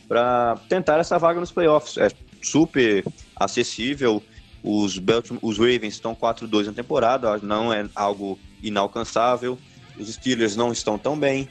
[0.08, 1.96] para tentar essa vaga nos playoffs.
[1.96, 2.08] É
[2.42, 3.04] super
[3.36, 4.22] acessível.
[4.62, 5.00] Os,
[5.42, 9.58] os Ravens estão 4-2 na temporada, não é algo inalcançável.
[9.98, 11.48] Os Steelers não estão tão bem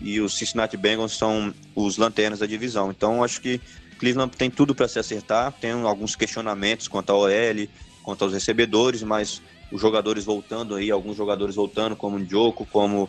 [0.00, 2.90] e os Cincinnati Bengals são os lanternas da divisão.
[2.90, 3.60] Então acho que
[3.98, 7.68] Cleveland tem tudo para se acertar, tem alguns questionamentos quanto ao OL,
[8.02, 9.42] quanto aos recebedores, mas
[9.72, 13.08] os jogadores voltando aí, alguns jogadores voltando, como o Joko, como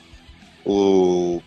[0.65, 1.41] o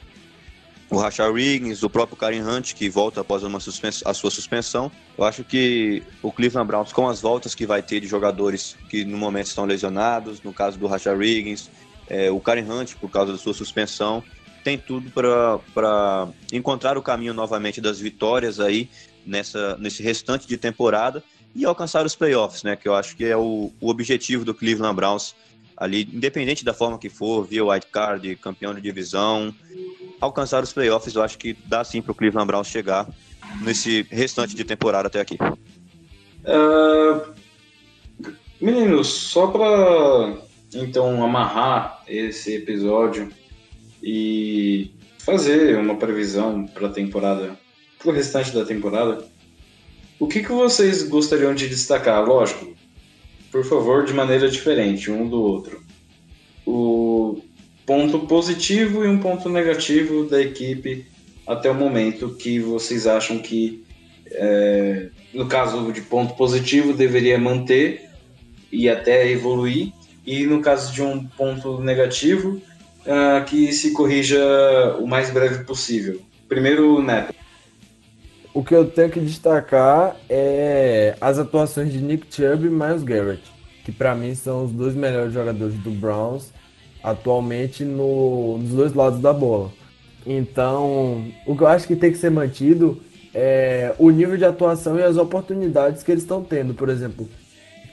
[0.91, 4.91] o Rashard Riggins, o próprio Karen Hunt, que volta após uma a sua suspensão.
[5.16, 9.05] Eu acho que o Cleveland Browns, com as voltas que vai ter de jogadores que
[9.05, 11.70] no momento estão lesionados, no caso do Rashard Riggins,
[12.09, 14.22] é, o Karen Hunt, por causa da sua suspensão,
[14.63, 18.89] tem tudo para encontrar o caminho novamente das vitórias aí
[19.27, 21.23] nessa, nesse restante de temporada
[21.55, 22.77] e alcançar os playoffs, né?
[22.77, 25.35] Que eu acho que é o, o objetivo do Cleveland Browns
[25.77, 29.55] ali, independente da forma que for, via white card, campeão de divisão,
[30.21, 33.09] alcançar os playoffs, eu acho que dá sim para o Cleveland Browns chegar
[33.63, 35.39] nesse restante de temporada até aqui.
[36.45, 37.33] Uh,
[38.61, 40.39] meninos, só para
[40.75, 43.31] então amarrar esse episódio
[44.03, 47.59] e fazer uma previsão para a temporada,
[47.98, 49.24] para o restante da temporada,
[50.18, 52.24] o que, que vocês gostariam de destacar?
[52.24, 52.74] Lógico,
[53.51, 55.82] por favor, de maneira diferente, um do outro.
[56.66, 57.42] O
[57.86, 61.07] ponto positivo e um ponto negativo da equipe
[61.46, 63.82] até o momento que vocês acham que,
[64.26, 68.09] é, no caso de ponto positivo, deveria manter
[68.70, 69.92] e até evoluir,
[70.24, 72.62] e no caso de um ponto negativo,
[73.07, 74.38] uh, que se corrija
[74.98, 76.20] o mais breve possível.
[76.48, 77.34] Primeiro, Neto.
[78.53, 83.42] O que eu tenho que destacar é as atuações de Nick Chubb e Miles Garrett,
[83.84, 86.53] que para mim são os dois melhores jogadores do Browns
[87.03, 89.70] atualmente no, nos dois lados da bola.
[90.26, 93.01] Então, o que eu acho que tem que ser mantido
[93.32, 96.74] é o nível de atuação e as oportunidades que eles estão tendo.
[96.74, 97.28] Por exemplo,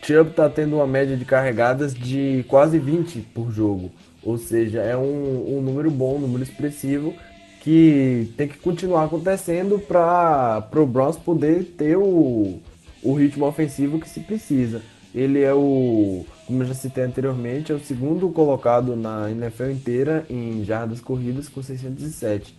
[0.02, 3.92] Chubb está tendo uma média de carregadas de quase 20 por jogo.
[4.28, 7.14] Ou seja, é um, um número bom, um número expressivo
[7.62, 12.60] que tem que continuar acontecendo para o Browns poder ter o,
[13.02, 14.82] o ritmo ofensivo que se precisa.
[15.16, 20.26] Ele é o, como eu já citei anteriormente, é o segundo colocado na NFL inteira
[20.30, 22.54] em jardas corridas com 607.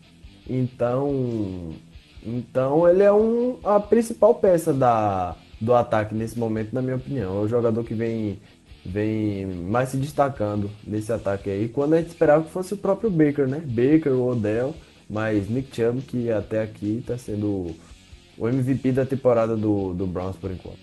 [0.48, 1.74] Então,
[2.24, 7.36] então ele é um, a principal peça da, do ataque nesse momento, na minha opinião.
[7.36, 8.38] É o jogador que vem
[8.88, 13.10] vem mais se destacando nesse ataque aí, quando a gente esperava que fosse o próprio
[13.10, 13.60] Baker, né?
[13.64, 14.74] Baker, o Odell,
[15.08, 17.74] mas Nick Chubb, que até aqui está sendo
[18.36, 20.78] o MVP da temporada do, do Browns por enquanto.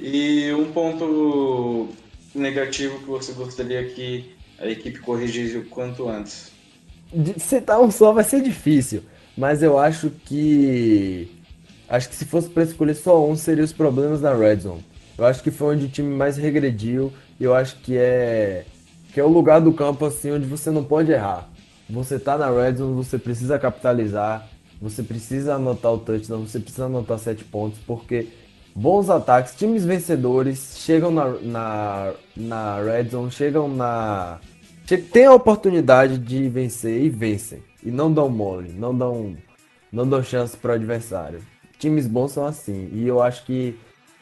[0.00, 1.88] E um ponto
[2.34, 6.52] negativo que você gostaria que a equipe corrigisse o quanto antes?
[7.12, 9.02] De citar um só vai ser difícil,
[9.36, 11.28] mas eu acho que.
[11.88, 14.84] Acho que se fosse para escolher só um, seria os problemas da Red Zone.
[15.18, 18.64] Eu acho que foi onde o time mais regrediu e eu acho que é
[19.12, 21.48] que é o lugar do campo assim onde você não pode errar.
[21.88, 24.46] Você tá na red zone, você precisa capitalizar,
[24.80, 28.28] você precisa anotar o touchdown, você precisa anotar sete pontos, porque
[28.74, 34.38] bons ataques, times vencedores chegam na, na, na red zone, chegam na.
[35.12, 37.62] Tem a oportunidade de vencer e vencem.
[37.82, 39.36] E não dão mole, não dão,
[39.90, 41.40] não dão chance para o adversário.
[41.78, 42.90] Times bons são assim.
[42.92, 43.78] E eu acho que,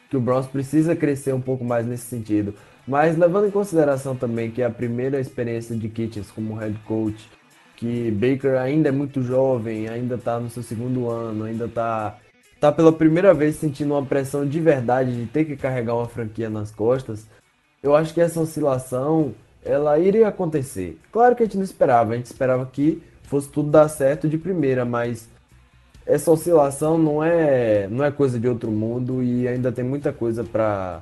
[0.09, 2.53] que o Browns precisa crescer um pouco mais nesse sentido.
[2.87, 7.29] Mas levando em consideração também que é a primeira experiência de Kitchens como head coach,
[7.75, 12.17] que Baker ainda é muito jovem, ainda está no seu segundo ano, ainda está
[12.59, 16.49] tá pela primeira vez sentindo uma pressão de verdade de ter que carregar uma franquia
[16.49, 17.27] nas costas,
[17.81, 19.33] eu acho que essa oscilação
[19.63, 20.99] ela iria acontecer.
[21.11, 24.37] Claro que a gente não esperava, a gente esperava que fosse tudo dar certo de
[24.37, 25.27] primeira, mas
[26.05, 30.43] essa oscilação não é não é coisa de outro mundo e ainda tem muita coisa
[30.43, 31.01] para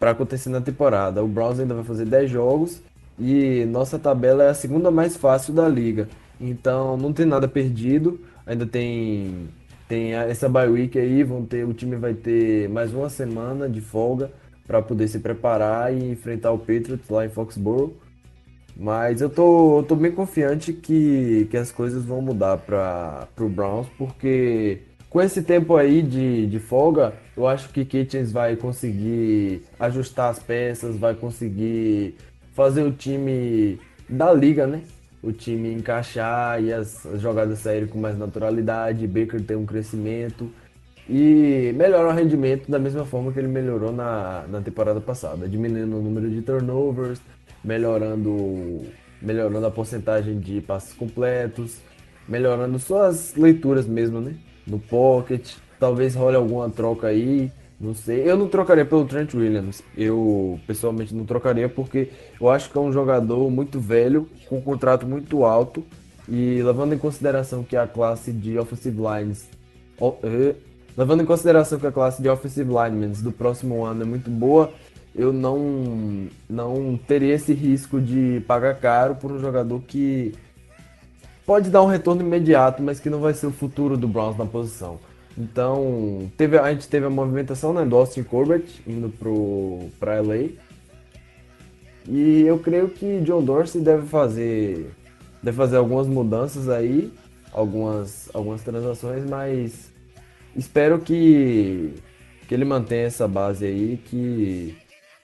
[0.00, 1.22] acontecer na temporada.
[1.22, 2.82] O Browns ainda vai fazer 10 jogos
[3.18, 6.08] e nossa tabela é a segunda mais fácil da liga.
[6.40, 8.20] Então não tem nada perdido.
[8.46, 9.48] Ainda tem
[9.86, 13.80] tem essa bye week aí, vão ter o time vai ter mais uma semana de
[13.80, 14.30] folga
[14.66, 17.94] para poder se preparar e enfrentar o Patriots lá em Foxborough.
[18.78, 23.48] Mas eu tô, eu tô bem confiante que, que as coisas vão mudar para o
[23.48, 29.64] Browns, porque com esse tempo aí de, de folga, eu acho que Kitchens vai conseguir
[29.80, 32.14] ajustar as peças, vai conseguir
[32.52, 34.82] fazer o time da liga, né?
[35.20, 40.48] O time encaixar e as, as jogadas saírem com mais naturalidade, Baker ter um crescimento
[41.08, 45.96] e melhorar o rendimento da mesma forma que ele melhorou na, na temporada passada, diminuindo
[45.96, 47.20] o número de turnovers,
[47.62, 48.82] melhorando,
[49.20, 51.78] melhorando a porcentagem de passes completos,
[52.28, 54.34] melhorando suas leituras mesmo, né?
[54.66, 57.50] No pocket, talvez role alguma troca aí,
[57.80, 58.28] não sei.
[58.28, 59.82] Eu não trocaria pelo Trent Williams.
[59.96, 64.60] Eu pessoalmente não trocaria porque eu acho que é um jogador muito velho, com um
[64.60, 65.84] contrato muito alto.
[66.28, 69.48] E levando em consideração que a classe de offensive lines.
[70.22, 70.54] Eh,
[70.96, 74.72] levando em consideração que a classe de offensive linemen do próximo ano é muito boa,
[75.18, 80.32] eu não, não teria esse risco de pagar caro por um jogador que
[81.44, 84.46] pode dar um retorno imediato, mas que não vai ser o futuro do Browns na
[84.46, 85.00] posição.
[85.36, 89.12] Então, teve, a gente teve a movimentação né, do Austin Corbett indo
[89.98, 90.50] para LA.
[92.06, 94.88] E eu creio que John Dorsey deve fazer,
[95.42, 97.12] deve fazer algumas mudanças aí,
[97.52, 99.90] algumas, algumas transações, mas
[100.54, 101.92] espero que,
[102.46, 104.76] que ele mantenha essa base aí, que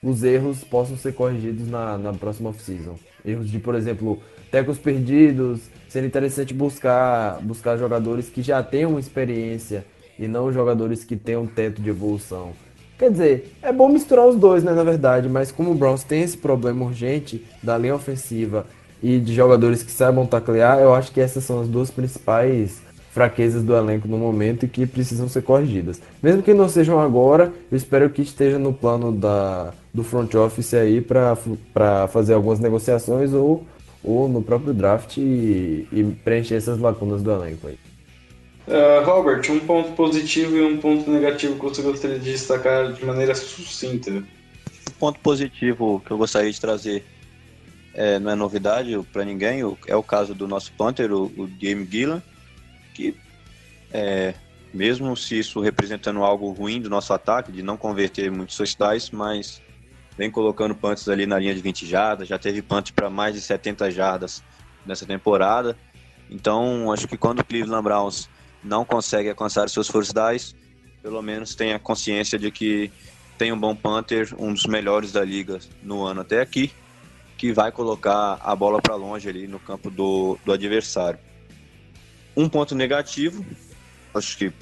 [0.04, 2.96] os erros possam ser corrigidos na, na próxima off-season.
[3.24, 9.84] Erros de, por exemplo, tecos perdidos, seria interessante buscar, buscar jogadores que já tenham experiência
[10.18, 12.52] e não jogadores que tenham teto de evolução.
[12.98, 16.22] Quer dizer, é bom misturar os dois, né, na verdade, mas como o Browns tem
[16.22, 18.66] esse problema urgente da linha ofensiva
[19.02, 23.62] e de jogadores que saibam taclear, eu acho que essas são as duas principais fraquezas
[23.62, 26.00] do elenco no momento e que precisam ser corrigidas.
[26.22, 30.74] Mesmo que não sejam agora, eu espero que esteja no plano da, do front office
[30.74, 33.64] aí para fazer algumas negociações ou,
[34.02, 37.78] ou no próprio draft e, e preencher essas lacunas do elenco aí.
[38.66, 43.04] Uh, Robert, um ponto positivo e um ponto negativo que você gostaria de destacar de
[43.04, 44.10] maneira sucinta.
[44.10, 47.04] O ponto positivo que eu gostaria de trazer
[47.92, 51.86] é, não é novidade para ninguém, é o caso do nosso punter, o, o Game
[51.88, 52.22] Gillan,
[52.94, 53.14] que
[53.92, 54.34] é,
[54.72, 59.62] mesmo se isso representando algo ruim do nosso ataque, de não converter muitos touchdowns, mas
[60.16, 63.40] vem colocando punts ali na linha de 20 jardas, já teve punt para mais de
[63.40, 64.42] 70 jardas
[64.86, 65.76] nessa temporada.
[66.30, 68.28] Então, acho que quando o Cleveland Browns
[68.62, 70.54] não consegue alcançar seus downs,
[71.02, 72.90] pelo menos tenha consciência de que
[73.36, 76.72] tem um bom punter, um dos melhores da liga no ano até aqui,
[77.36, 81.18] que vai colocar a bola para longe ali no campo do, do adversário.
[82.36, 83.44] Um ponto negativo,
[84.14, 84.52] acho que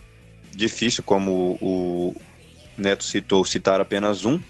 [0.51, 2.15] difícil, como o
[2.77, 4.41] Neto citou, citar apenas um.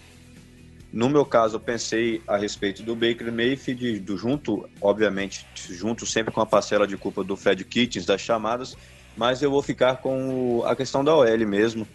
[0.93, 6.33] No meu caso, eu pensei a respeito do Baker Mayfield, do junto, obviamente, junto sempre
[6.33, 8.77] com a parcela de culpa do Fred Kittens, das chamadas,
[9.17, 11.89] mas eu vou ficar com a questão da OL mesmo.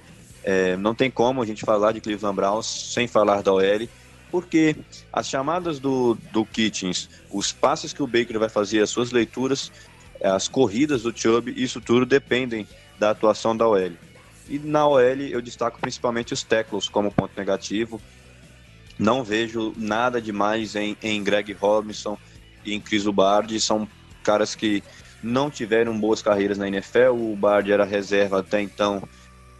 [0.43, 3.87] É, não tem como a gente falar de Cleveland Browns sem falar da OL,
[4.31, 4.75] porque
[5.13, 9.71] as chamadas do, do Kittens, os passes que o Baker vai fazer, as suas leituras,
[10.23, 12.67] as corridas do Chubb, isso tudo dependem
[12.97, 13.91] da atuação da OL.
[14.49, 18.01] E na OL eu destaco principalmente os tackles como ponto negativo.
[18.97, 22.17] Não vejo nada demais em, em Greg Robinson
[22.65, 23.59] e em Chris Bard.
[23.59, 23.87] São
[24.23, 24.83] caras que
[25.21, 27.13] não tiveram boas carreiras na NFL.
[27.13, 29.01] O Bard era reserva até então,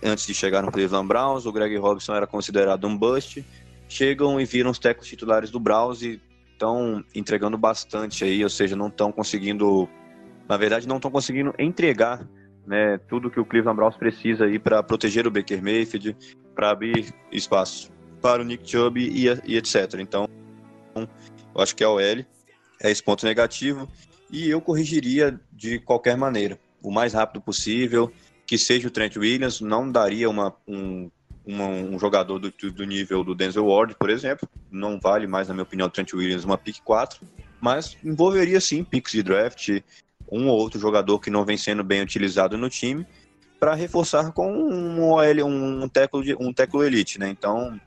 [0.04, 1.46] antes de chegar no Cleveland Browns.
[1.46, 3.46] O Greg Robinson era considerado um bust.
[3.88, 6.20] Chegam e viram os tackles titulares do Browns e
[6.52, 9.88] estão entregando bastante aí, ou seja, não estão conseguindo
[10.48, 12.26] na verdade, não estão conseguindo entregar
[12.66, 16.16] né, tudo que o Cleveland Browns precisa aí para proteger o Baker Mayfield,
[16.56, 17.92] para abrir espaço
[18.22, 19.96] para o Nick Chubb e, e, etc.
[20.00, 20.28] Então,
[20.96, 22.26] eu acho que a OL é
[22.84, 23.88] esse ponto negativo
[24.30, 28.12] e eu corrigiria de qualquer maneira, o mais rápido possível,
[28.46, 31.10] que seja o Trent Williams, não daria uma, um,
[31.46, 35.54] uma, um jogador do, do nível do Denzel Ward, por exemplo, não vale mais, na
[35.54, 37.20] minha opinião, o Trent Williams uma pick 4,
[37.60, 39.82] mas envolveria sim picks de draft,
[40.32, 43.06] um ou outro jogador que não vem sendo bem utilizado no time
[43.60, 47.30] para reforçar com um OL, um teclo, um teclo elite, né?
[47.30, 47.80] Então,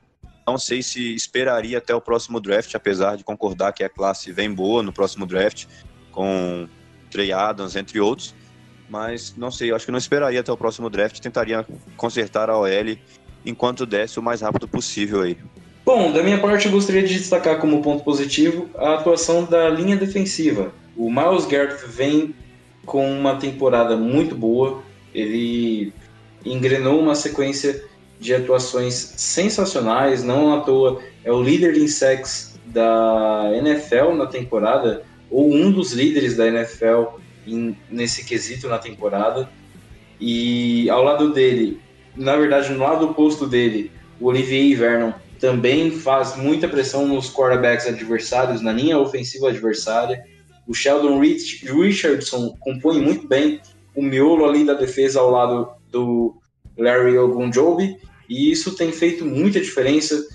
[0.51, 4.53] não sei se esperaria até o próximo draft, apesar de concordar que a classe vem
[4.53, 5.65] boa no próximo draft,
[6.11, 6.67] com
[7.09, 8.35] Trey Adams, entre outros.
[8.89, 12.97] Mas não sei, acho que não esperaria até o próximo draft, tentaria consertar a OL
[13.45, 15.37] enquanto desse o mais rápido possível aí.
[15.85, 19.95] Bom, da minha parte eu gostaria de destacar como ponto positivo a atuação da linha
[19.95, 20.73] defensiva.
[20.97, 22.35] O Miles Garrett vem
[22.85, 25.93] com uma temporada muito boa, ele
[26.45, 27.83] engrenou uma sequência
[28.21, 35.03] de atuações sensacionais, não à toa é o líder em sacks da NFL na temporada,
[35.29, 37.17] ou um dos líderes da NFL
[37.47, 39.49] em, nesse quesito na temporada.
[40.19, 41.81] E ao lado dele,
[42.15, 47.87] na verdade, no lado oposto dele, o Olivier Vernon também faz muita pressão nos quarterbacks
[47.87, 50.23] adversários, na linha ofensiva adversária.
[50.67, 53.59] O Sheldon Richardson compõe muito bem
[53.95, 56.35] o miolo ali da defesa ao lado do
[56.77, 57.97] Larry Ogunjobi,
[58.31, 60.25] e isso tem feito muita diferença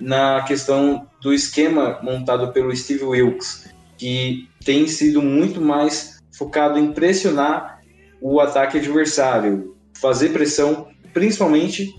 [0.00, 6.92] na questão do esquema montado pelo Steve Wilkes, que tem sido muito mais focado em
[6.92, 7.80] pressionar
[8.20, 11.94] o ataque adversário, fazer pressão, principalmente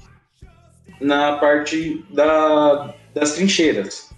[0.99, 4.09] na parte da, das trincheiras.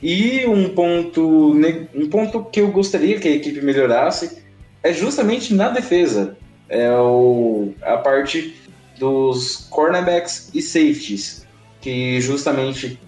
[0.00, 1.52] E um ponto,
[1.92, 4.44] um ponto que eu gostaria que a equipe melhorasse
[4.84, 6.36] é justamente na defesa.
[6.68, 8.54] É o, a parte
[8.98, 11.46] dos cornerbacks e safeties,
[11.80, 12.98] que justamente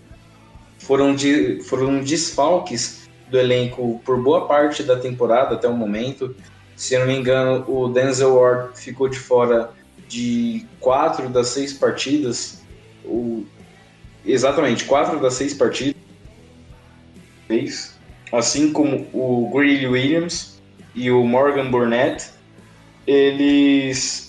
[0.78, 6.34] foram, de, foram desfalques do elenco por boa parte da temporada até o momento.
[6.76, 9.70] Se eu não me engano, o Denzel Ward ficou de fora
[10.08, 12.62] de quatro das seis partidas.
[13.04, 13.44] O,
[14.24, 15.96] exatamente, quatro das seis partidas.
[18.32, 20.60] Assim como o Greeley Williams
[20.94, 22.30] e o Morgan Burnett.
[23.06, 24.25] Eles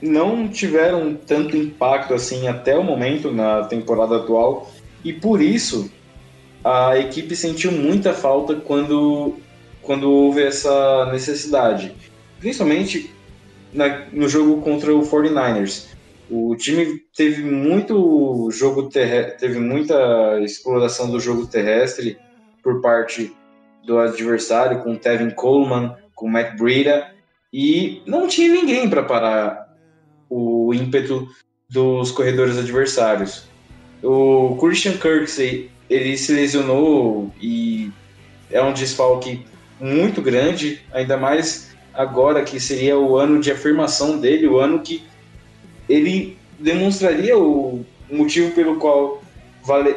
[0.00, 4.70] não tiveram tanto impacto assim até o momento na temporada atual.
[5.04, 5.90] E por isso
[6.64, 9.36] a equipe sentiu muita falta quando,
[9.82, 11.94] quando houve essa necessidade.
[12.38, 13.12] Principalmente
[13.72, 15.86] na, no jogo contra o 49ers.
[16.30, 22.18] O time teve muito jogo teve muita exploração do jogo terrestre
[22.62, 23.32] por parte
[23.84, 27.14] do adversário, com Tevin Coleman, com Matt Breida,
[27.50, 29.67] e não tinha ninguém para parar
[30.28, 31.28] o ímpeto
[31.68, 33.44] dos corredores adversários.
[34.02, 37.90] O Christian Kirksey ele se lesionou e
[38.50, 39.44] é um desfalque
[39.80, 45.02] muito grande, ainda mais agora que seria o ano de afirmação dele, o ano que
[45.88, 49.20] ele demonstraria o motivo pelo qual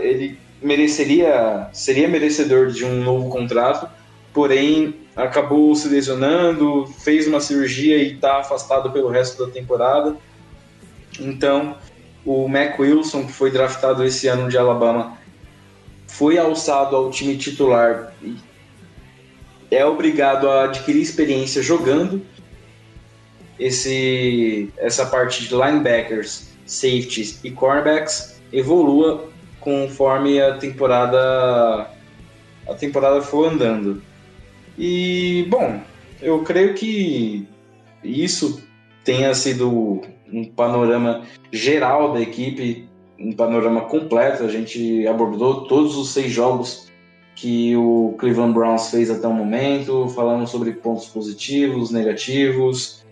[0.02, 3.90] ele mereceria, seria merecedor de um novo contrato,
[4.34, 10.16] porém acabou se lesionando, fez uma cirurgia e está afastado pelo resto da temporada.
[11.20, 11.76] Então,
[12.26, 15.18] o Mac Wilson, que foi draftado esse ano de Alabama,
[16.08, 18.36] foi alçado ao time titular e
[19.72, 22.22] é obrigado a adquirir experiência jogando
[23.58, 29.30] esse essa parte de linebackers, safeties e cornerbacks evolua
[29.62, 31.90] conforme a temporada
[32.68, 34.02] a temporada for andando.
[34.84, 35.80] E bom,
[36.20, 37.48] eu creio que
[38.04, 38.64] isso
[39.06, 40.02] tenha sido
[40.34, 41.22] um panorama
[41.52, 42.90] geral da equipe
[43.20, 44.44] um panorama completo.
[44.44, 46.90] A gente abordou todos os seis jogos
[47.36, 53.06] que o Cleveland Browns fez até o momento, falando sobre pontos positivos, negativos,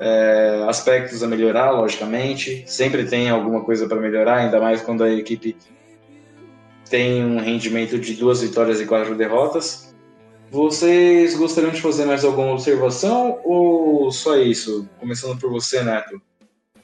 [0.00, 2.64] é, aspectos a melhorar, logicamente.
[2.66, 5.54] Sempre tem alguma coisa para melhorar, ainda mais quando a equipe
[6.88, 9.91] tem um rendimento de duas vitórias e quatro derrotas.
[10.52, 14.86] Vocês gostariam de fazer mais alguma observação ou só isso?
[15.00, 16.20] Começando por você, Neto.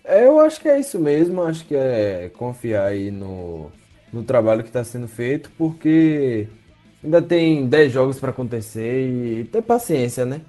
[0.02, 3.70] É, eu acho que é isso mesmo, acho que é confiar aí no,
[4.10, 6.48] no trabalho que está sendo feito, porque
[7.04, 10.40] ainda tem 10 jogos para acontecer e ter paciência, né?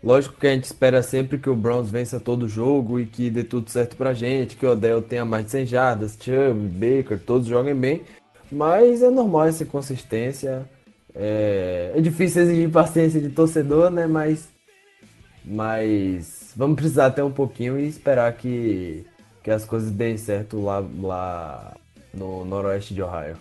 [0.00, 3.42] Lógico que a gente espera sempre que o Browns vença todo jogo e que dê
[3.42, 7.48] tudo certo pra gente, que o Odell tenha mais de 100 jardas, Chubb, Baker, todos
[7.48, 8.02] joguem bem,
[8.52, 10.64] mas é normal essa inconsistência.
[11.14, 14.06] É, é difícil exigir paciência de torcedor, né?
[14.06, 14.48] Mas,
[15.44, 19.04] mas vamos precisar até um pouquinho e esperar que,
[19.42, 21.76] que as coisas deem certo lá, lá
[22.12, 23.36] no noroeste de Ohio.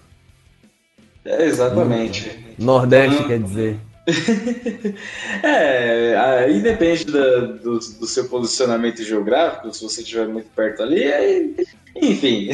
[1.26, 2.56] É, exatamente.
[2.57, 3.27] Nordeste, hum.
[3.27, 3.80] quer dizer.
[5.44, 11.03] é, aí depende da, do, do, seu posicionamento geográfico, se você estiver muito perto ali,
[11.11, 11.56] aí,
[12.02, 12.49] enfim.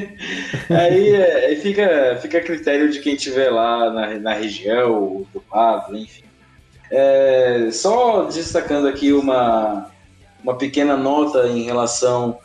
[0.70, 5.42] aí, é, aí fica, fica a critério de quem estiver lá na, na região, do
[5.52, 6.24] lado, enfim.
[6.90, 9.90] É, só destacando aqui uma,
[10.42, 12.38] uma pequena nota em relação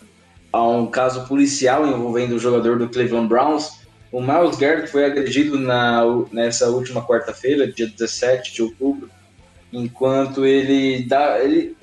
[0.51, 3.79] a um caso policial envolvendo o jogador do Cleveland Browns.
[4.11, 6.01] O Miles Garrett foi agredido na,
[6.31, 9.09] nessa última quarta-feira, dia 17 de outubro,
[9.71, 11.39] enquanto ele dá.
[11.39, 11.77] Ele,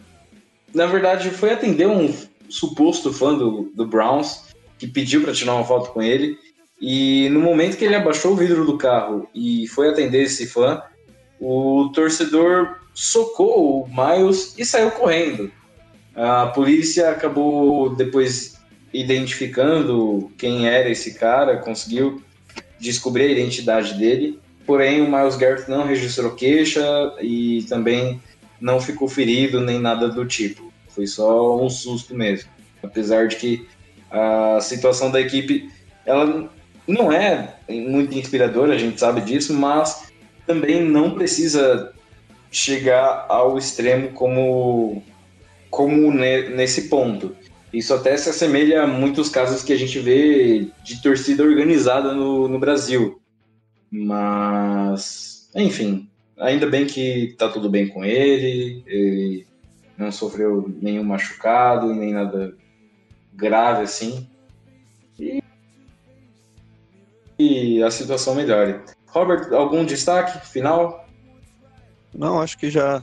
[0.74, 2.12] na verdade, foi atender um
[2.48, 4.45] suposto fã do, do Browns
[4.78, 6.38] que pediu para tirar uma foto com ele.
[6.80, 10.82] E no momento que ele abaixou o vidro do carro e foi atender esse fã,
[11.40, 15.50] o torcedor socou o Miles e saiu correndo.
[16.14, 18.56] A polícia acabou depois
[18.92, 22.22] identificando quem era esse cara, conseguiu
[22.80, 24.38] descobrir a identidade dele.
[24.66, 26.82] Porém, o Miles Garrett não registrou queixa
[27.20, 28.20] e também
[28.60, 30.72] não ficou ferido nem nada do tipo.
[30.88, 32.48] Foi só um susto mesmo.
[32.82, 33.68] Apesar de que
[34.16, 35.70] a situação da equipe
[36.04, 36.48] ela
[36.86, 40.12] não é muito inspiradora, a gente sabe disso, mas
[40.46, 41.92] também não precisa
[42.50, 45.02] chegar ao extremo como
[45.68, 47.36] como nesse ponto.
[47.72, 52.48] Isso até se assemelha a muitos casos que a gente vê de torcida organizada no,
[52.48, 53.20] no Brasil.
[53.90, 59.46] Mas, enfim, ainda bem que tá tudo bem com ele, ele
[59.98, 62.54] não sofreu nenhum machucado, nem nada
[63.36, 64.28] grave assim.
[65.18, 65.42] E,
[67.38, 68.80] e a situação melhore.
[69.06, 71.06] Robert, algum destaque final?
[72.14, 73.02] Não, acho que já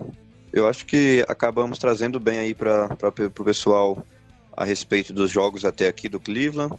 [0.54, 2.96] eu acho que acabamos trazendo bem aí para
[3.36, 4.06] o pessoal
[4.56, 6.76] a respeito dos jogos até aqui do Cleveland.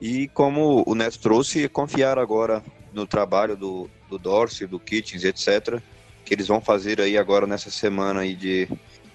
[0.00, 2.60] E como o Neto trouxe, confiar agora
[2.92, 5.80] no trabalho do, do Dorsey, do Kitchens, etc.,
[6.24, 8.68] que eles vão fazer aí agora nessa semana aí de,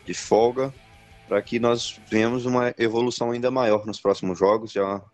[0.05, 0.73] de folga,
[1.29, 4.71] para que nós venhamos uma evolução ainda maior nos próximos jogos.
[4.71, 5.05] Já uma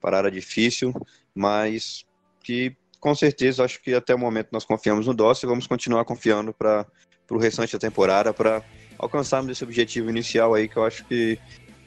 [0.00, 0.94] parada difícil,
[1.34, 2.04] mas
[2.44, 6.04] que com certeza acho que até o momento nós confiamos no Dossi e vamos continuar
[6.04, 6.86] confiando para
[7.28, 8.62] o restante da temporada, para
[8.96, 11.38] alcançarmos esse objetivo inicial aí que eu acho que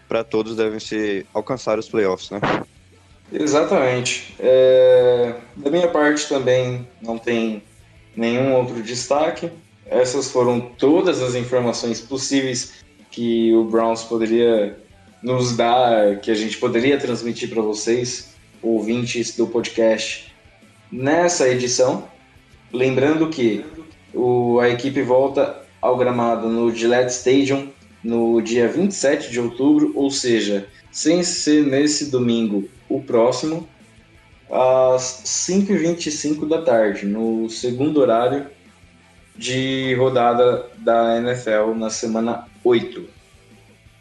[0.07, 2.39] para todos devem ser alcançar os playoffs, né?
[3.31, 4.35] Exatamente.
[4.39, 7.63] É, da minha parte também não tem
[8.15, 9.49] nenhum outro destaque.
[9.85, 12.85] Essas foram todas as informações possíveis
[13.17, 14.77] que o Browns poderia
[15.23, 20.31] nos dar, que a gente poderia transmitir para vocês, ouvintes do podcast,
[20.91, 22.03] nessa edição.
[22.71, 23.65] Lembrando que
[24.13, 27.69] o, a equipe volta ao gramado no Gillette Stadium
[28.03, 33.67] no dia 27 de outubro, ou seja, sem ser nesse domingo, o próximo,
[34.47, 38.45] às 5h25 da tarde, no segundo horário
[39.37, 43.07] de rodada da NFL na semana 8.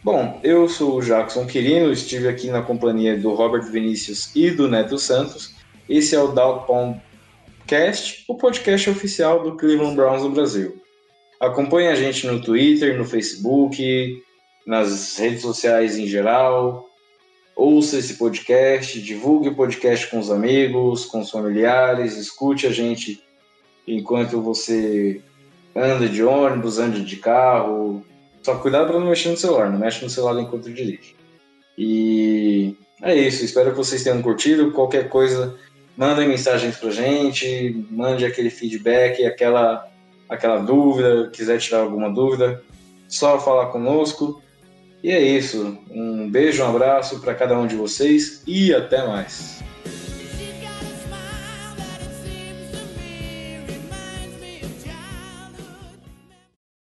[0.02, 4.68] Bom, eu sou o Jackson Quirino, estive aqui na companhia do Robert Vinícius e do
[4.68, 5.54] Neto Santos.
[5.88, 7.00] Esse é o Downtown
[7.66, 10.80] Cast, o podcast oficial do Cleveland Browns no Brasil.
[11.40, 14.22] Acompanhe a gente no Twitter, no Facebook,
[14.66, 16.88] nas redes sociais em geral.
[17.54, 23.25] Ouça esse podcast, divulgue o podcast com os amigos, com os familiares, escute a gente
[23.86, 25.20] enquanto você
[25.74, 28.04] anda de ônibus, anda de carro.
[28.42, 31.14] Só cuidado para não mexer no celular, não mexe no celular enquanto dirige.
[31.76, 34.72] E é isso, espero que vocês tenham curtido.
[34.72, 35.56] Qualquer coisa,
[35.96, 39.86] mandem mensagens pra gente, mande aquele feedback, aquela
[40.28, 42.62] aquela dúvida, quiser tirar alguma dúvida,
[43.08, 44.42] só falar conosco.
[45.02, 45.78] E é isso.
[45.90, 49.62] Um beijo, um abraço para cada um de vocês e até mais.